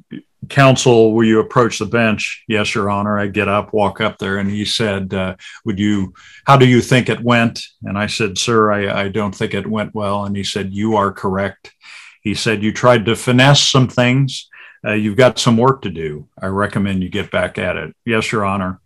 [0.49, 2.43] counsel, will you approach the bench?
[2.47, 3.19] Yes, Your Honor.
[3.19, 5.35] I get up, walk up there, and he said, uh,
[5.65, 6.13] Would you,
[6.45, 7.61] how do you think it went?
[7.83, 10.25] And I said, Sir, I, I don't think it went well.
[10.25, 11.73] And he said, You are correct.
[12.21, 14.49] He said, You tried to finesse some things.
[14.86, 16.28] Uh, you've got some work to do.
[16.39, 17.95] I recommend you get back at it.
[18.05, 18.80] Yes, Your Honor.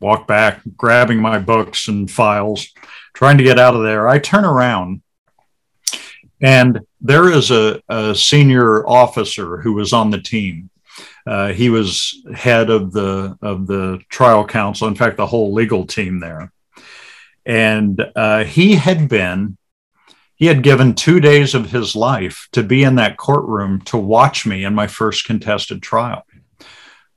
[0.00, 2.68] Walk back, grabbing my books and files,
[3.14, 4.08] trying to get out of there.
[4.08, 5.02] I turn around
[6.42, 10.68] and there is a, a senior officer who was on the team
[11.26, 14.88] uh, he was head of the of the trial counsel.
[14.88, 16.52] In fact, the whole legal team there,
[17.44, 19.56] and uh, he had been
[20.36, 24.46] he had given two days of his life to be in that courtroom to watch
[24.46, 26.24] me in my first contested trial.
[26.32, 26.66] It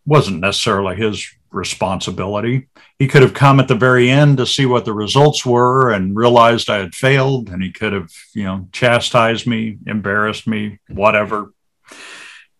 [0.05, 2.69] wasn't necessarily his responsibility.
[2.97, 6.15] He could have come at the very end to see what the results were and
[6.15, 11.53] realized I had failed, and he could have, you know, chastised me, embarrassed me, whatever.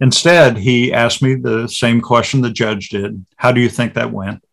[0.02, 4.12] Instead, he asked me the same question the judge did How do you think that
[4.12, 4.44] went?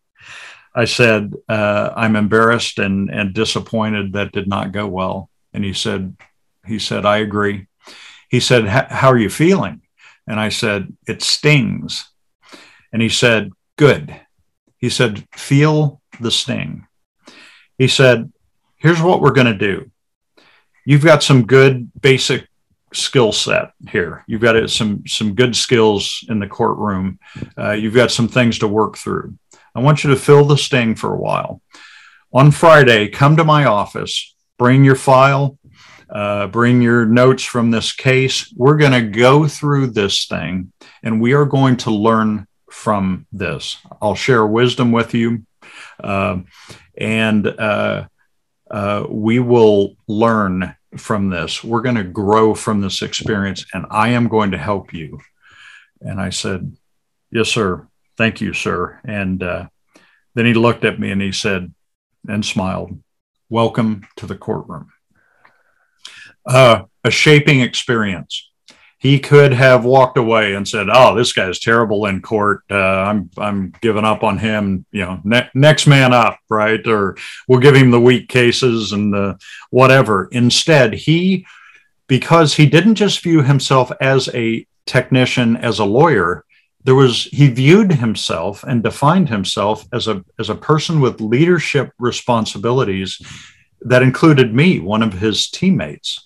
[0.73, 5.29] I said, uh, I'm embarrassed and, and disappointed that did not go well.
[5.57, 6.15] And he said,
[6.67, 7.65] he said, I agree.
[8.29, 9.81] He said, How are you feeling?
[10.27, 12.07] And I said, It stings.
[12.93, 14.15] And he said, Good.
[14.77, 16.85] He said, Feel the sting.
[17.79, 18.31] He said,
[18.75, 19.89] Here's what we're going to do.
[20.85, 22.47] You've got some good basic
[22.93, 24.23] skill set here.
[24.27, 27.17] You've got some some good skills in the courtroom.
[27.57, 29.35] Uh, you've got some things to work through.
[29.73, 31.63] I want you to fill the sting for a while.
[32.31, 34.35] On Friday, come to my office.
[34.57, 35.57] Bring your file.
[36.09, 38.53] Uh, bring your notes from this case.
[38.55, 40.71] We're going to go through this thing,
[41.03, 43.77] and we are going to learn from this.
[44.01, 45.45] I'll share wisdom with you,
[46.01, 46.39] uh,
[46.97, 48.07] and uh,
[48.71, 51.61] uh, we will learn from this.
[51.61, 55.19] We're going to grow from this experience, and I am going to help you.
[56.01, 56.75] And I said,
[57.31, 57.87] Yes, sir.
[58.17, 58.99] Thank you, sir.
[59.03, 59.67] And uh,
[60.33, 61.73] then he looked at me and he said,
[62.27, 62.99] and smiled,
[63.49, 64.91] Welcome to the courtroom.
[66.45, 68.47] Uh, a shaping experience
[68.99, 72.63] he could have walked away and said, "Oh, this guy's terrible in court.
[72.69, 74.85] Uh, I'm I'm giving up on him.
[74.91, 76.85] You know, ne- next man up, right?
[76.87, 77.15] Or
[77.47, 79.37] we'll give him the weak cases and the
[79.69, 81.45] whatever." Instead, he,
[82.07, 86.43] because he didn't just view himself as a technician, as a lawyer,
[86.87, 91.91] there was he viewed himself and defined himself as a as a person with leadership
[91.99, 93.21] responsibilities
[93.81, 96.25] that included me, one of his teammates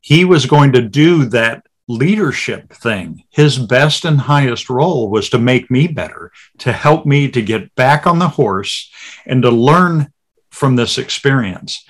[0.00, 3.22] he was going to do that leadership thing.
[3.30, 7.74] His best and highest role was to make me better, to help me to get
[7.74, 8.90] back on the horse
[9.26, 10.12] and to learn
[10.50, 11.84] from this experience,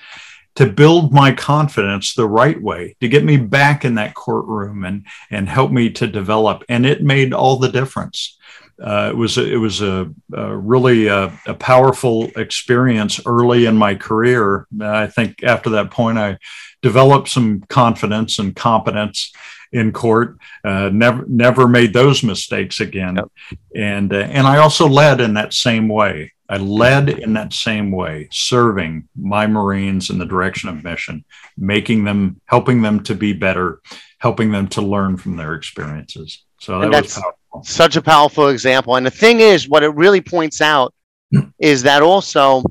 [0.55, 5.05] to build my confidence the right way, to get me back in that courtroom and,
[5.29, 6.63] and help me to develop.
[6.67, 8.37] And it made all the difference.
[8.81, 13.65] Uh, it was a, it was a, a really a, uh, a, powerful experience early
[13.65, 14.65] in my career.
[14.81, 16.39] I think after that point, I
[16.81, 19.31] developed some confidence and competence
[19.71, 20.37] in court.
[20.63, 23.17] Uh, never never made those mistakes again.
[23.17, 23.31] Yep.
[23.75, 26.33] And uh, and I also led in that same way.
[26.51, 31.23] I led in that same way, serving my Marines in the direction of mission,
[31.57, 33.79] making them, helping them to be better,
[34.17, 36.43] helping them to learn from their experiences.
[36.59, 37.63] So that was powerful.
[37.63, 38.97] Such a powerful example.
[38.97, 40.93] And the thing is, what it really points out
[41.59, 42.63] is that also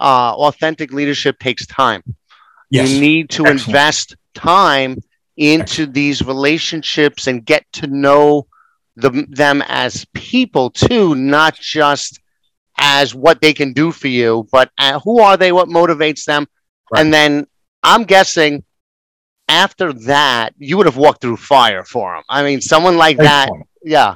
[0.00, 2.02] uh, authentic leadership takes time.
[2.68, 2.90] Yes.
[2.90, 3.68] You need to Excellent.
[3.68, 4.96] invest time
[5.36, 8.48] into these relationships and get to know
[8.96, 12.18] the, them as people too, not just
[12.80, 16.48] as what they can do for you, but uh, who are they, what motivates them.
[16.90, 17.00] Right.
[17.00, 17.46] And then
[17.82, 18.64] I'm guessing
[19.48, 22.24] after that, you would have walked through fire for them.
[22.28, 23.50] I mean, someone like that,
[23.84, 24.14] yeah.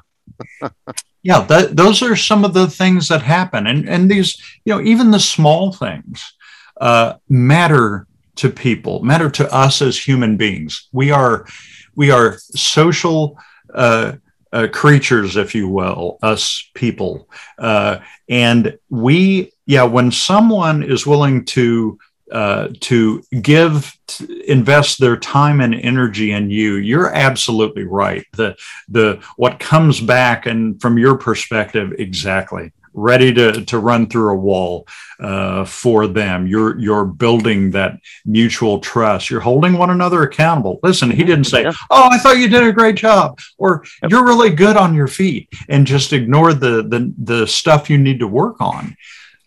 [1.23, 3.67] yeah, that, those are some of the things that happen.
[3.67, 6.33] And, and these, you know, even the small things
[6.81, 8.07] uh, matter
[8.37, 10.89] to people, matter to us as human beings.
[10.93, 11.47] We are
[11.95, 13.39] we are social
[13.73, 14.15] uh,
[14.55, 17.28] uh, creatures, if you will, us people,
[17.59, 17.98] uh,
[18.28, 19.82] and we yeah.
[19.82, 21.98] When someone is willing to
[22.32, 28.57] uh, to give to invest their time and energy in you you're absolutely right the
[28.88, 34.36] the what comes back and from your perspective exactly ready to, to run through a
[34.36, 34.86] wall
[35.20, 36.47] uh, for them.
[36.47, 39.30] You're you're building that mutual trust.
[39.30, 40.80] You're holding one another accountable.
[40.82, 44.51] Listen, he didn't say, "Oh, I thought you did a great job," or "You're really
[44.51, 48.61] good on your feet," and just ignore the the the stuff you need to work
[48.61, 48.97] on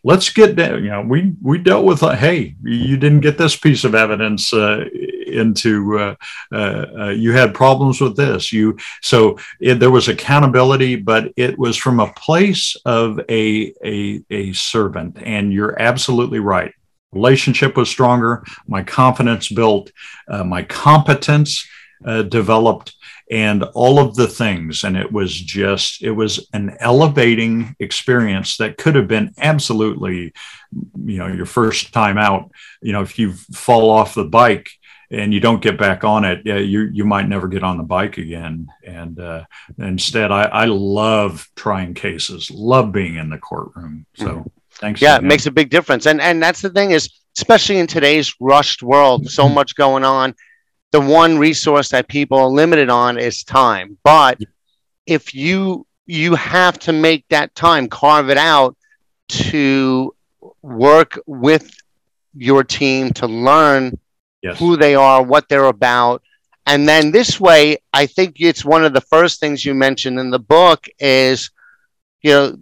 [0.03, 0.83] let's get down.
[0.83, 2.01] You know, we we dealt with.
[2.01, 4.85] Uh, hey, you didn't get this piece of evidence uh,
[5.27, 5.99] into.
[5.99, 6.15] Uh,
[6.51, 8.51] uh, uh, you had problems with this.
[8.51, 14.23] You so it, there was accountability, but it was from a place of a a
[14.29, 15.17] a servant.
[15.21, 16.73] And you're absolutely right.
[17.11, 18.43] Relationship was stronger.
[18.67, 19.91] My confidence built.
[20.27, 21.67] Uh, my competence
[22.29, 22.93] developed
[23.29, 24.83] and all of the things.
[24.83, 30.33] And it was just, it was an elevating experience that could have been absolutely,
[30.71, 32.51] you know, your first time out.
[32.81, 34.69] You know, if you fall off the bike,
[35.09, 37.83] and you don't get back on it, yeah, you you might never get on the
[37.83, 38.67] bike again.
[38.83, 39.45] And uh,
[39.77, 44.05] instead, I, I love trying cases, love being in the courtroom.
[44.15, 44.47] So mm-hmm.
[44.71, 45.01] thanks.
[45.01, 46.05] Yeah, it makes a big difference.
[46.05, 49.55] And and that's the thing is, especially in today's rushed world, so mm-hmm.
[49.55, 50.35] much going on
[50.91, 53.97] the one resource that people are limited on is time.
[54.03, 54.39] But
[55.05, 58.77] if you you have to make that time, carve it out
[59.27, 60.15] to
[60.61, 61.69] work with
[62.33, 63.99] your team to learn
[64.47, 64.59] yes.
[64.59, 66.23] who they are, what they're about.
[66.65, 70.31] And then this way, I think it's one of the first things you mentioned in
[70.31, 71.51] the book is,
[72.21, 72.57] you know,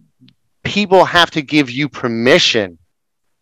[0.63, 2.77] people have to give you permission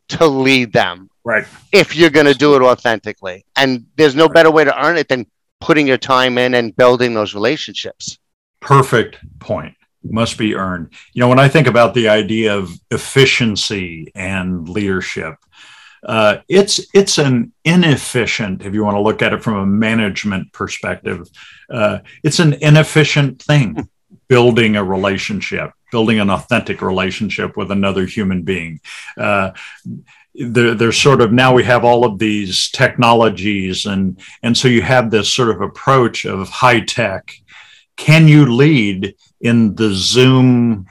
[0.09, 1.45] to lead them Right.
[1.71, 3.45] If you're going to do it authentically.
[3.55, 4.33] And there's no right.
[4.33, 5.25] better way to earn it than
[5.61, 8.17] putting your time in and building those relationships.
[8.59, 9.75] Perfect point.
[10.03, 10.89] Must be earned.
[11.13, 15.35] You know, when I think about the idea of efficiency and leadership,
[16.05, 20.51] uh, it's it's an inefficient, if you want to look at it from a management
[20.51, 21.29] perspective,
[21.69, 23.89] uh, it's an inefficient thing.
[24.29, 28.79] building a relationship, building an authentic relationship with another human being.
[29.17, 29.51] Uh,
[30.33, 34.81] there, there's sort of now we have all of these technologies and and so you
[34.81, 37.31] have this sort of approach of high tech
[37.97, 40.87] can you lead in the zoom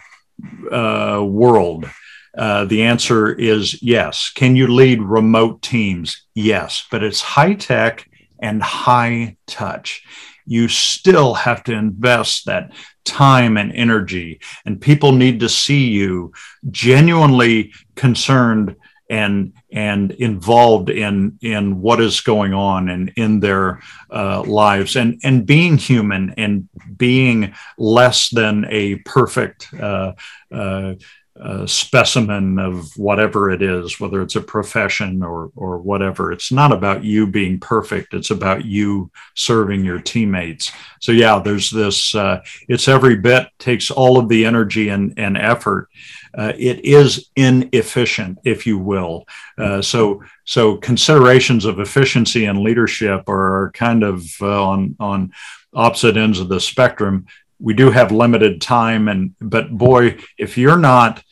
[0.71, 1.91] uh, world
[2.37, 4.31] uh, the answer is yes.
[4.35, 6.27] Can you lead remote teams?
[6.35, 8.09] Yes but it's high tech
[8.39, 10.03] and high touch.
[10.47, 12.73] You still have to invest that
[13.05, 16.33] time and energy and people need to see you
[16.71, 18.77] genuinely concerned
[19.13, 23.81] and and involved in in what is going on and in their
[24.11, 24.97] uh, lives.
[24.97, 30.13] And and being human and being less than a perfect uh,
[30.51, 30.95] uh,
[31.43, 36.31] uh, specimen of whatever it is, whether it's a profession or or whatever.
[36.31, 38.15] It's not about you being perfect.
[38.15, 40.71] It's about you serving your teammates.
[41.01, 42.15] So yeah, there's this.
[42.15, 45.89] Uh, it's every bit takes all of the energy and and effort.
[46.37, 49.27] Uh, it is inefficient, if you will.
[49.59, 55.33] Uh, so so considerations of efficiency and leadership are kind of uh, on on
[55.75, 57.27] opposite ends of the spectrum
[57.59, 61.23] we do have limited time and but boy if you're not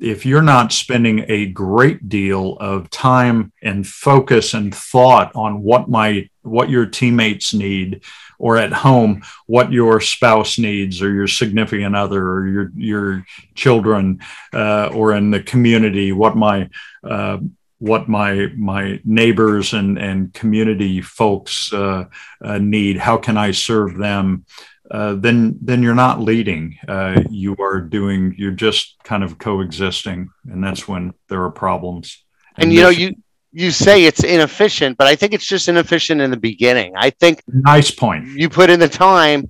[0.00, 5.88] if you're not spending a great deal of time and focus and thought on what
[5.88, 8.02] my what your teammates need
[8.38, 14.20] or at home what your spouse needs or your significant other or your your children
[14.54, 16.68] uh, or in the community what my
[17.04, 17.38] uh,
[17.78, 22.04] what my my neighbors and and community folks uh,
[22.42, 24.44] uh need how can i serve them
[24.90, 26.76] uh, then then you're not leading.
[26.86, 28.34] Uh, you are doing.
[28.36, 32.24] You're just kind of coexisting, and that's when there are problems.
[32.56, 33.14] And, and you know, you
[33.52, 36.94] you say it's inefficient, but I think it's just inefficient in the beginning.
[36.96, 38.26] I think nice point.
[38.28, 39.48] You put in the time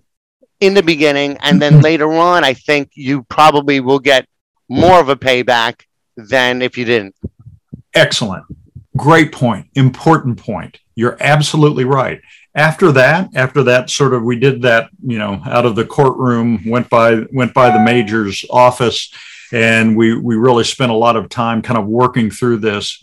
[0.60, 4.26] in the beginning, and then later on, I think you probably will get
[4.68, 5.84] more of a payback
[6.16, 7.14] than if you didn't.
[7.94, 8.44] Excellent.
[8.96, 9.68] Great point.
[9.74, 10.78] Important point.
[10.94, 12.20] You're absolutely right
[12.54, 16.60] after that after that sort of we did that you know out of the courtroom
[16.66, 19.12] went by went by the major's office
[19.52, 23.02] and we we really spent a lot of time kind of working through this.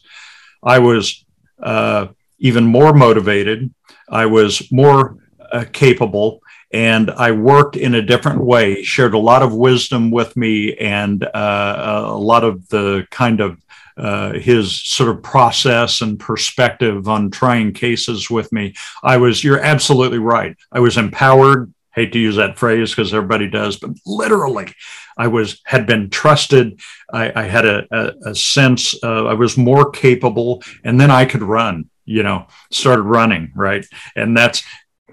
[0.64, 1.26] I was
[1.62, 2.08] uh,
[2.40, 3.74] even more motivated.
[4.10, 5.18] I was more
[5.52, 6.42] uh, capable
[6.72, 11.24] and I worked in a different way, shared a lot of wisdom with me and
[11.24, 13.58] uh, a lot of the kind of
[13.98, 18.74] uh, his sort of process and perspective on trying cases with me.
[19.04, 20.56] I was, you're absolutely right.
[20.72, 21.74] I was empowered.
[21.94, 24.72] Hate to use that phrase because everybody does, but literally,
[25.18, 26.80] I was had been trusted.
[27.12, 31.26] I, I had a, a, a sense uh, I was more capable, and then I
[31.26, 31.90] could run.
[32.06, 33.84] You know, started running right,
[34.16, 34.64] and that's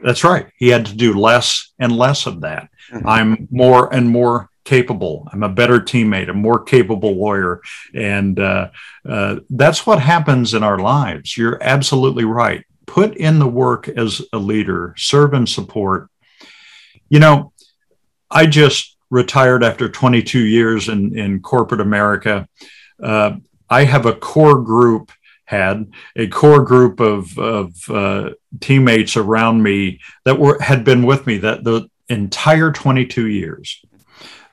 [0.03, 0.49] that's right.
[0.59, 2.69] He had to do less and less of that.
[2.93, 3.09] Mm-hmm.
[3.09, 5.29] I'm more and more capable.
[5.33, 7.61] I'm a better teammate, a more capable lawyer.
[7.95, 8.71] And uh,
[9.09, 11.37] uh, that's what happens in our lives.
[11.37, 12.65] You're absolutely right.
[12.87, 16.09] Put in the work as a leader, serve and support.
[17.09, 17.53] You know,
[18.31, 22.49] I just retired after 22 years in, in corporate America.
[23.03, 23.37] Uh,
[23.69, 25.13] I have a core group
[25.47, 31.27] had a core group of, of uh, teammates around me that were had been with
[31.27, 33.83] me that the entire 22 years.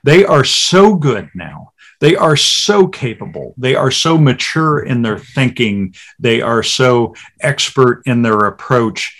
[0.02, 1.72] They are so good now.
[2.00, 3.54] They are so capable.
[3.56, 5.94] They are so mature in their thinking.
[6.18, 9.16] They are so expert in their approach.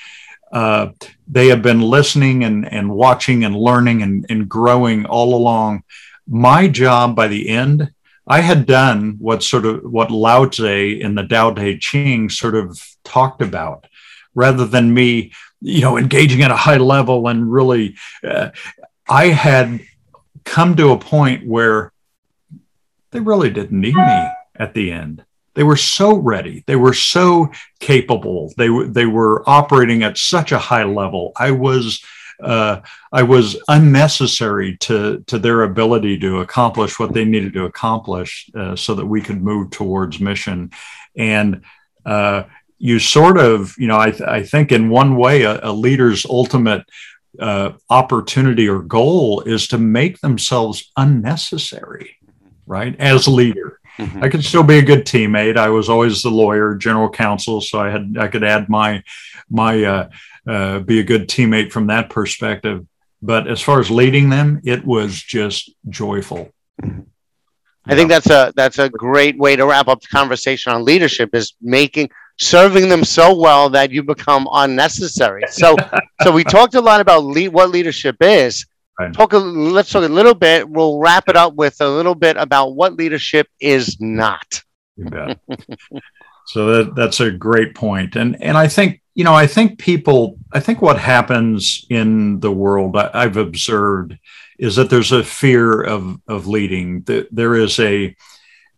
[0.50, 0.88] Uh,
[1.28, 5.84] they have been listening and, and watching and learning and, and growing all along.
[6.26, 7.92] My job by the end
[8.26, 12.54] I had done what sort of what Lao Tzu in the Tao Te Ching sort
[12.54, 13.86] of talked about,
[14.34, 18.50] rather than me, you know, engaging at a high level and really, uh,
[19.08, 19.80] I had
[20.44, 21.92] come to a point where
[23.10, 25.24] they really didn't need me at the end.
[25.54, 26.64] They were so ready.
[26.66, 28.52] They were so capable.
[28.56, 31.32] They were they were operating at such a high level.
[31.36, 32.02] I was
[32.42, 32.80] uh,
[33.12, 38.76] I was unnecessary to to their ability to accomplish what they needed to accomplish, uh,
[38.76, 40.70] so that we could move towards mission.
[41.16, 41.62] And
[42.06, 42.44] uh,
[42.78, 46.24] you sort of, you know, I, th- I think in one way, a, a leader's
[46.26, 46.84] ultimate
[47.38, 52.16] uh, opportunity or goal is to make themselves unnecessary,
[52.66, 52.98] right?
[52.98, 53.80] As leader.
[53.98, 54.24] Mm-hmm.
[54.24, 55.56] I could still be a good teammate.
[55.56, 59.02] I was always the lawyer, general counsel, so I had I could add my
[59.50, 60.08] my uh,
[60.46, 62.86] uh, be a good teammate from that perspective.
[63.20, 66.50] But as far as leading them, it was just joyful.
[67.84, 71.34] I think that's a that's a great way to wrap up the conversation on leadership
[71.34, 72.10] is making
[72.42, 75.42] serving them so well that you become unnecessary.
[75.50, 75.76] So
[76.22, 78.66] so we talked a lot about lead, what leadership is.
[78.98, 79.12] Right.
[79.12, 80.68] Talk a, let's talk a little bit.
[80.68, 84.62] We'll wrap it up with a little bit about what leadership is not.
[84.96, 85.38] You bet.
[86.46, 90.38] so that, that's a great point, and and I think you know, I think people,
[90.52, 94.16] I think what happens in the world I, have observed
[94.58, 97.02] is that there's a fear of, of leading.
[97.02, 98.16] That there is a,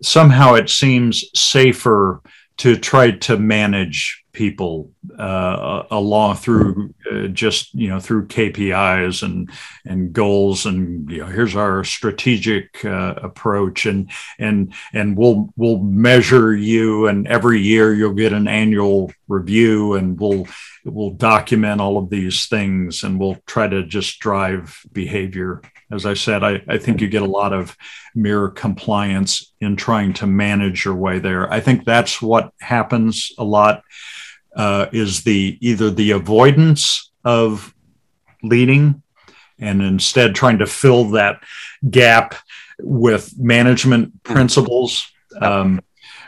[0.03, 2.21] somehow it seems safer
[2.57, 9.51] to try to manage people uh, along through uh, just you know through KPIs and
[9.85, 15.79] and goals and you know here's our strategic uh, approach and and and we'll we'll
[15.79, 20.47] measure you and every year you'll get an annual review and we'll
[20.85, 25.63] we'll document all of these things and we'll try to just drive behavior
[25.95, 27.77] as I said, I, I think you get a lot of
[28.15, 31.51] mere compliance in trying to manage your way there.
[31.53, 33.83] I think that's what happens a lot
[34.57, 37.75] uh, is the either the avoidance of
[38.43, 39.03] leading
[39.59, 41.43] and instead trying to fill that
[41.89, 42.35] gap
[42.81, 45.07] with management principles
[45.41, 45.81] um,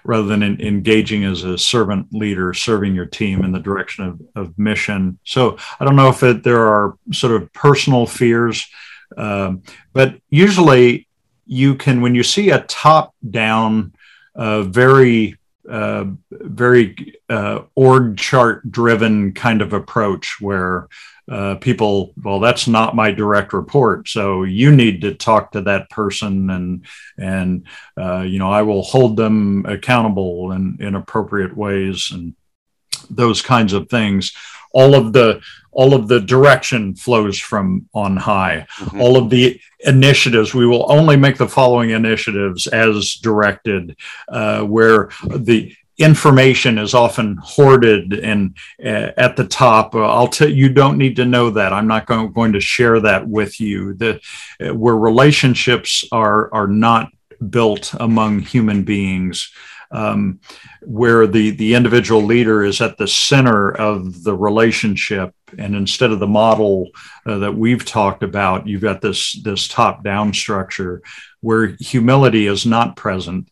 [0.06, 4.46] rather than in, engaging as a servant leader, serving your team in the direction of,
[4.46, 5.18] of mission.
[5.24, 8.66] So I don't know if it, there are sort of personal fears,
[9.16, 11.08] um, but usually
[11.46, 13.92] you can, when you see a top down,
[14.34, 15.36] uh, very
[15.68, 20.88] uh, very uh, org chart driven kind of approach where
[21.30, 25.90] uh, people, well, that's not my direct report, so you need to talk to that
[25.90, 26.84] person, and
[27.18, 27.66] and
[27.98, 32.34] uh, you know I will hold them accountable in in appropriate ways and
[33.10, 34.32] those kinds of things.
[34.72, 35.40] All of the
[35.72, 38.66] all of the direction flows from on high.
[38.76, 39.00] Mm-hmm.
[39.00, 43.96] All of the initiatives, we will only make the following initiatives as directed,
[44.28, 49.94] uh, where the information is often hoarded and uh, at the top.
[49.94, 51.72] Uh, i'll tell you don't need to know that.
[51.72, 53.94] I'm not going, going to share that with you.
[53.94, 54.20] The
[54.60, 57.10] uh, where relationships are are not
[57.50, 59.50] built among human beings
[59.90, 60.40] um,
[60.82, 66.18] where the the individual leader is at the center of the relationship and instead of
[66.18, 66.88] the model
[67.24, 71.02] uh, that we've talked about you've got this this top down structure
[71.40, 73.50] where humility is not present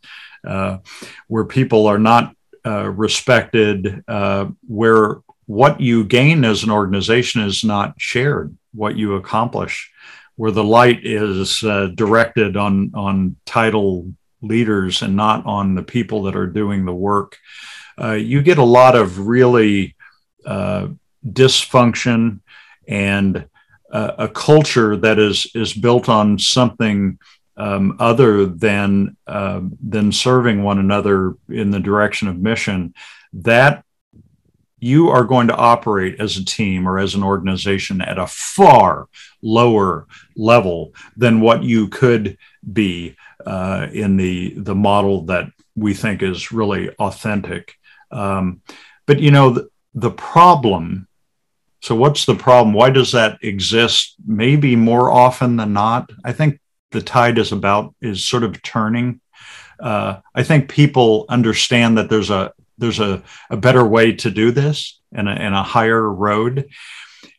[1.29, 2.35] where people are not
[2.67, 8.57] uh, respected uh, where what you gain as an organization is not shared.
[8.73, 9.93] What you accomplish
[10.37, 16.23] where the light is uh, directed on on title leaders and not on the people
[16.25, 17.39] that are doing the work,
[18.01, 19.95] uh, you get a lot of really
[20.45, 20.89] uh,
[21.27, 22.41] dysfunction
[22.89, 23.47] and
[23.93, 27.19] uh, a culture that is is built on something
[27.57, 32.95] um, other than um, than serving one another in the direction of mission.
[33.33, 33.85] That
[34.85, 39.09] you are going to operate as a team or as an organization at a far
[39.41, 42.37] lower level than what you could
[42.71, 47.75] be uh, in the the model that we think is really authentic.
[48.11, 48.61] Um,
[49.07, 51.09] but you know the, the problem.
[51.81, 52.75] So what's the problem?
[52.75, 54.17] Why does that exist?
[54.27, 56.11] Maybe more often than not.
[56.25, 56.61] I think
[56.95, 59.21] the tide is about is sort of turning.
[59.79, 64.51] Uh, I think people understand that there's a there's a, a better way to do
[64.51, 66.69] this and a, and a higher road.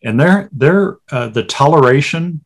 [0.03, 2.43] And there, there, uh, the toleration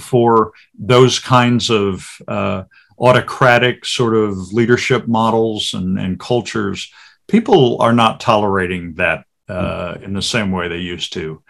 [0.00, 2.64] for those kinds of uh,
[2.98, 6.90] autocratic sort of leadership models and, and cultures,
[7.26, 11.42] people are not tolerating that uh, in the same way they used to.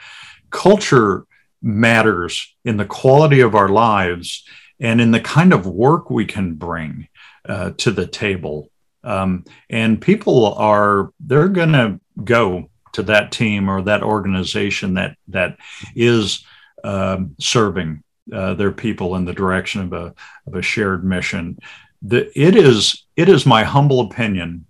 [0.50, 1.24] Culture
[1.62, 4.44] matters in the quality of our lives
[4.80, 7.08] and in the kind of work we can bring
[7.48, 8.70] uh, to the table.
[9.04, 15.16] Um, and people are they're going to go to that team or that organization that
[15.28, 15.56] that
[15.94, 16.44] is
[16.84, 18.02] um, serving
[18.32, 20.14] uh, their people in the direction of a
[20.46, 21.58] of a shared mission.
[22.02, 24.66] The, it is it is my humble opinion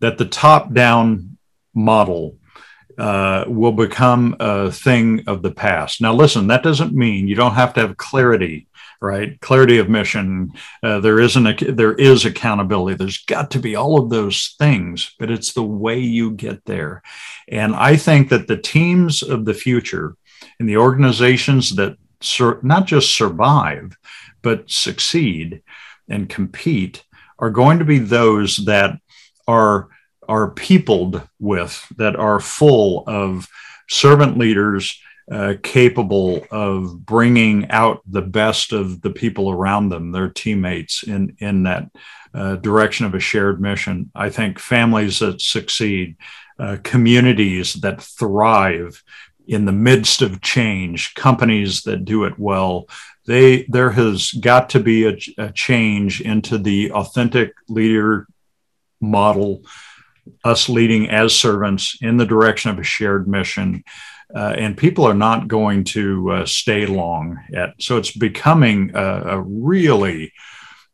[0.00, 1.38] that the top down
[1.74, 2.36] model
[2.98, 6.00] uh, will become a thing of the past.
[6.00, 8.66] Now, listen, that doesn't mean you don't have to have clarity
[9.00, 9.40] right?
[9.40, 10.52] Clarity of mission.
[10.82, 12.96] Uh, there isn't there is accountability.
[12.96, 17.02] There's got to be all of those things, but it's the way you get there.
[17.48, 20.16] And I think that the teams of the future
[20.58, 23.96] and the organizations that sur- not just survive,
[24.42, 25.62] but succeed
[26.08, 27.04] and compete
[27.38, 28.98] are going to be those that
[29.46, 29.88] are
[30.28, 33.48] are peopled with that are full of
[33.88, 35.00] servant leaders
[35.30, 41.36] uh, capable of bringing out the best of the people around them, their teammates, in
[41.38, 41.90] in that
[42.34, 44.10] uh, direction of a shared mission.
[44.14, 46.16] I think families that succeed,
[46.58, 49.02] uh, communities that thrive
[49.46, 52.86] in the midst of change, companies that do it well.
[53.26, 58.26] They there has got to be a, a change into the authentic leader
[59.00, 59.62] model
[60.44, 63.82] us leading as servants in the direction of a shared mission
[64.34, 67.74] uh, and people are not going to uh, stay long at.
[67.80, 70.32] So it's becoming a, a really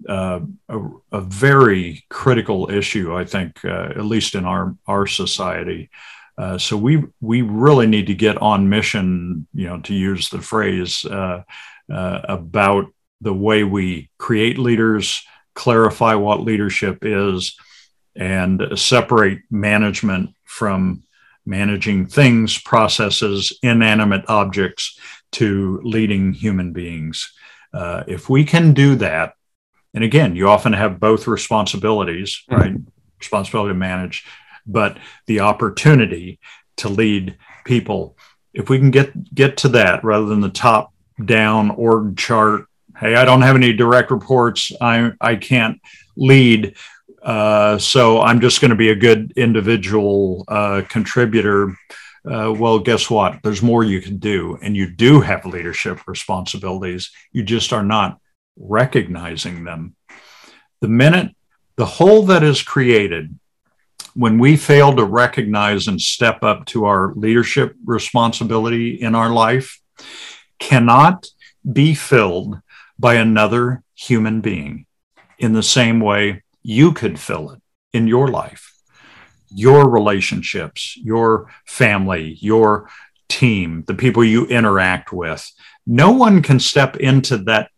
[0.09, 0.80] uh, a,
[1.12, 5.91] a, very critical issue, I think, uh, at least in our our society.
[6.37, 10.43] Uh, so we we really need to get on mission, you know, to use the
[10.43, 11.43] phrase uh,
[11.89, 15.22] about the way we create leaders,
[15.55, 17.57] clarify what leadership is,
[18.14, 21.03] and separate management from
[21.47, 24.99] managing things, processes, inanimate objects
[25.32, 27.32] to leading human beings.
[27.72, 29.34] Uh, if we can do that,
[29.95, 32.61] and again, you often have both responsibilities, mm-hmm.
[32.61, 32.74] right?
[33.18, 34.26] Responsibility to manage,
[34.66, 36.38] but the opportunity
[36.78, 38.16] to lead people.
[38.53, 40.92] If we can get get to that rather than the top
[41.24, 42.66] down org chart,
[42.99, 44.72] hey, I don't have any direct reports.
[44.80, 45.80] I I can't
[46.16, 46.76] lead.
[47.25, 51.77] Uh, so I'm just going to be a good individual uh, contributor.
[52.25, 53.41] Uh, well, guess what?
[53.43, 57.11] There's more you can do, and you do have leadership responsibilities.
[57.33, 58.20] You just are not
[58.57, 59.97] recognizing them.
[60.81, 61.35] The minute
[61.77, 63.37] the hole that is created
[64.14, 69.81] when we fail to recognize and step up to our leadership responsibility in our life
[70.61, 71.27] cannot
[71.70, 72.61] be filled
[72.97, 74.87] by another human being
[75.39, 77.62] in the same way you could fill it
[77.92, 78.72] in your life
[79.50, 82.88] your relationships your family your
[83.28, 85.48] team the people you interact with
[85.86, 87.70] no one can step into that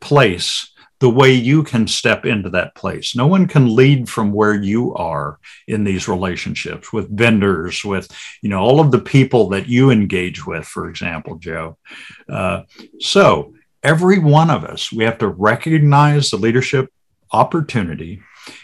[0.00, 3.14] place the way you can step into that place.
[3.14, 8.10] No one can lead from where you are in these relationships with vendors, with
[8.42, 11.78] you know all of the people that you engage with, for example, Joe.
[12.28, 12.62] Uh,
[12.98, 16.92] so every one of us, we have to recognize the leadership
[17.32, 18.22] opportunity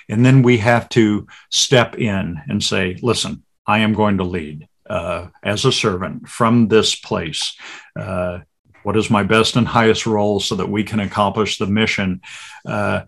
[0.08, 4.68] and then we have to step in and say, listen, I am going to lead
[4.88, 7.56] uh, as a servant from this place.
[7.98, 8.40] Uh,
[8.82, 12.20] what is my best and highest role so that we can accomplish the mission?
[12.66, 13.02] Uh,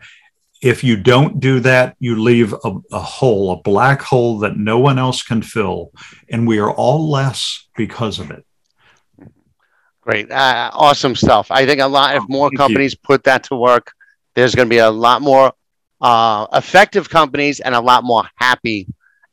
[0.63, 4.79] if you don't do that, you leave a, a, hole, a black hole that no
[4.79, 5.93] one else can fill.
[6.31, 8.45] And we are all less because of it.
[10.01, 10.31] Great.
[10.31, 11.51] Uh, awesome stuff.
[11.51, 12.99] I think a lot, if more Thank companies you.
[13.03, 13.93] put that to work,
[14.37, 15.53] there's going to be a lot more
[16.01, 18.87] uh, effective companies and a lot more happy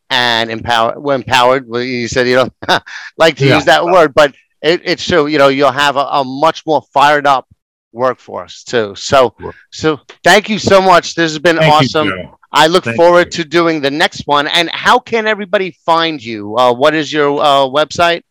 [0.10, 0.98] and empowered.
[0.98, 1.68] Well, empowered.
[1.68, 2.54] Well, you said you don't
[3.18, 3.56] like to yeah.
[3.56, 5.28] use that word, but it, it's true.
[5.28, 7.48] You know, you'll have a, a, much more fired up
[7.92, 8.96] workforce too.
[8.96, 9.36] So,
[9.72, 11.16] so thank you so much.
[11.16, 12.12] This has been thank awesome.
[12.56, 13.44] I look Thank forward you.
[13.44, 14.48] to doing the next one.
[14.48, 16.56] And how can everybody find you?
[16.56, 18.22] Uh, what is your uh, website?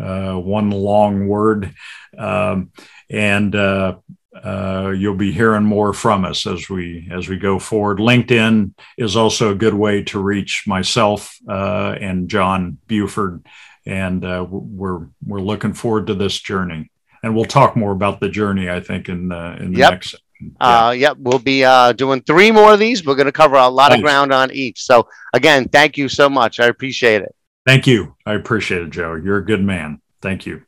[0.00, 1.74] uh, one long word.
[2.16, 2.70] Um,
[3.10, 3.96] and uh,
[4.44, 7.98] uh, you'll be hearing more from us as we as we go forward.
[7.98, 13.44] LinkedIn is also a good way to reach myself uh, and John Buford,
[13.86, 16.90] and uh, we're we're looking forward to this journey.
[17.22, 19.90] And we'll talk more about the journey, I think, in the in the yep.
[19.92, 20.14] next.
[20.40, 20.86] Yeah.
[20.86, 23.04] Uh, yep, we'll be uh, doing three more of these.
[23.04, 24.84] We're going to cover a lot of ground on each.
[24.84, 26.60] So again, thank you so much.
[26.60, 27.34] I appreciate it.
[27.66, 28.14] Thank you.
[28.24, 29.14] I appreciate it, Joe.
[29.14, 30.00] You're a good man.
[30.22, 30.62] Thank you.